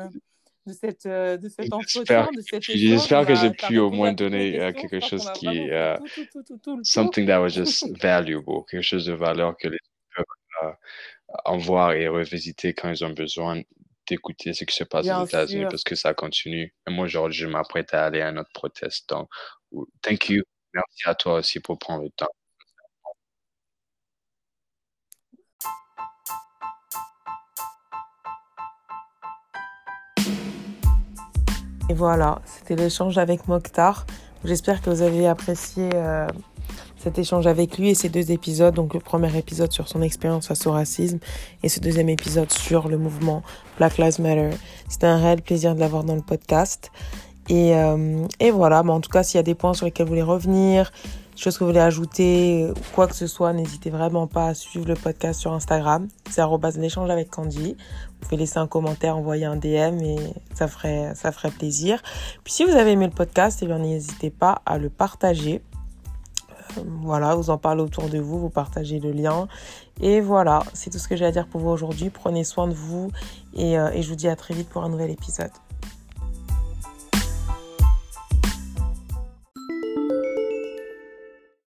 de, 0.66 0.74
cette, 0.74 1.06
euh, 1.06 1.38
de 1.38 1.50
cet 1.50 1.74
entretien, 1.74 2.28
de 2.34 2.42
j'espère 2.60 3.26
que 3.26 3.36
j'ai 3.36 3.48
a, 3.48 3.50
t'as 3.52 3.68
pu 3.68 3.80
au 3.80 3.90
moins 3.90 4.14
donner 4.14 4.60
euh, 4.60 4.74
quelque 4.74 5.00
chose 5.00 5.32
qui 5.34 5.48
est 5.48 5.72
euh, 5.72 5.98
tout, 6.32 6.44
tout, 6.44 6.58
tout, 6.58 6.80
something 6.84 7.26
that 7.28 7.42
was 7.42 7.50
just 7.50 7.88
valuable, 8.02 8.64
quelque 8.70 8.84
chose 8.84 9.06
de 9.06 9.14
valeur 9.14 9.56
que 9.58 9.68
les 9.68 9.78
gens 10.16 10.24
peuvent 10.62 10.76
en 11.46 11.58
voir 11.58 11.94
et 11.94 12.08
revisiter 12.08 12.74
quand 12.74 12.90
ils 12.90 13.04
ont 13.04 13.12
besoin 13.12 13.62
d'écouter 14.08 14.54
ce 14.54 14.64
qui 14.64 14.76
se 14.76 14.84
passe 14.84 15.08
aux 15.08 15.26
États-Unis 15.26 15.66
parce 15.70 15.84
que 15.84 15.96
ça 15.96 16.14
continue. 16.14 16.74
Et 16.88 16.92
moi, 16.92 17.06
aujourd'hui, 17.06 17.38
je 17.38 17.48
m'apprête 17.48 17.94
à 17.94 18.06
aller 18.06 18.22
à 18.22 18.32
notre 18.32 18.52
proteste. 18.54 19.10
Donc, 19.10 19.30
thank 20.02 20.30
you. 20.30 20.44
Merci 20.74 21.02
à 21.06 21.16
toi 21.16 21.36
aussi 21.36 21.60
pour 21.60 21.78
prendre 21.78 22.04
le 22.04 22.10
temps. 22.12 22.30
Et 31.90 31.94
voilà, 31.94 32.42
c'était 32.46 32.76
l'échange 32.76 33.18
avec 33.18 33.48
Mokhtar. 33.48 34.06
J'espère 34.44 34.82
que 34.82 34.90
vous 34.90 35.02
avez 35.02 35.26
apprécié 35.26 35.90
euh, 35.94 36.28
cet 36.98 37.18
échange 37.18 37.48
avec 37.48 37.78
lui 37.78 37.92
et 37.92 37.96
ces 37.96 38.10
deux 38.10 38.32
épisodes. 38.32 38.74
Donc 38.74 38.94
le 38.94 39.00
premier 39.00 39.36
épisode 39.38 39.72
sur 39.72 39.88
son 39.88 40.02
expérience 40.02 40.48
face 40.48 40.68
au 40.68 40.72
racisme 40.72 41.20
et 41.64 41.70
ce 41.70 41.80
deuxième 41.80 42.10
épisode 42.10 42.52
sur 42.52 42.90
le 42.90 42.98
mouvement 42.98 43.42
Black 43.78 43.98
Lives 43.98 44.20
Matter. 44.20 44.50
C'était 44.90 45.08
un 45.08 45.18
réel 45.18 45.42
plaisir 45.42 45.76
de 45.76 45.80
l'avoir 45.80 46.04
dans 46.04 46.16
le 46.16 46.22
podcast. 46.22 46.92
Et, 47.48 47.74
euh, 47.76 48.26
et 48.42 48.52
voilà, 48.52 48.84
mais 48.84 48.92
en 48.92 49.00
tout 49.00 49.10
cas, 49.10 49.24
s'il 49.24 49.38
y 49.38 49.40
a 49.40 49.44
des 49.44 49.56
points 49.56 49.74
sur 49.74 49.86
lesquels 49.86 50.06
vous 50.06 50.12
voulez 50.12 50.22
revenir, 50.22 50.92
choses 51.38 51.58
que 51.58 51.64
vous 51.64 51.70
voulez 51.70 51.80
ajouter, 51.80 52.70
quoi 52.94 53.08
que 53.08 53.16
ce 53.16 53.28
soit, 53.28 53.54
n'hésitez 53.54 53.90
vraiment 53.90 54.28
pas 54.28 54.48
à 54.48 54.54
suivre 54.54 54.88
le 54.88 54.96
podcast 54.96 55.40
sur 55.40 55.54
Instagram. 55.54 56.10
C'est 56.30 56.42
l'échange 56.78 57.10
avec 57.10 57.30
Candy. 57.30 57.78
Vous 58.20 58.30
pouvez 58.30 58.38
laisser 58.38 58.58
un 58.58 58.68
commentaire, 58.68 59.18
envoyer 59.18 59.46
un 59.46 59.56
DM 59.56 60.02
et 60.02 60.18
ça 60.54 60.68
ferait, 60.68 61.14
plaisir. 61.58 62.02
Puis 62.44 62.54
si 62.54 62.66
vous 62.66 62.72
avez 62.72 62.92
aimé 62.92 63.06
le 63.06 63.12
podcast, 63.12 63.60
eh 63.62 63.68
n'hésitez 63.68 64.30
pas 64.30 64.62
à 64.66 64.78
le 64.78 64.90
partager. 64.90 65.62
Euh, 66.50 66.82
voilà, 67.02 67.36
vous 67.36 67.50
en 67.50 67.58
parlez 67.58 67.82
autour 67.82 68.10
de 68.10 68.20
vous, 68.20 68.40
vous 68.40 68.50
partagez 68.50 69.00
le 69.00 69.12
lien. 69.12 69.48
Et 70.02 70.20
voilà, 70.20 70.64
c'est 70.74 70.90
tout 70.90 71.00
ce 71.00 71.08
que 71.08 71.16
j'ai 71.16 71.26
à 71.26 71.32
dire 71.32 71.48
pour 71.48 71.62
vous 71.62 71.70
aujourd'hui. 71.70 72.10
Prenez 72.10 72.44
soin 72.44 72.68
de 72.68 72.74
vous 72.74 73.12
et, 73.54 73.78
euh, 73.78 73.92
et 73.92 74.02
je 74.02 74.10
vous 74.10 74.16
dis 74.16 74.28
à 74.28 74.36
très 74.36 74.54
vite 74.54 74.70
pour 74.70 74.84
un 74.84 74.90
nouvel 74.90 75.12
épisode. 75.12 75.52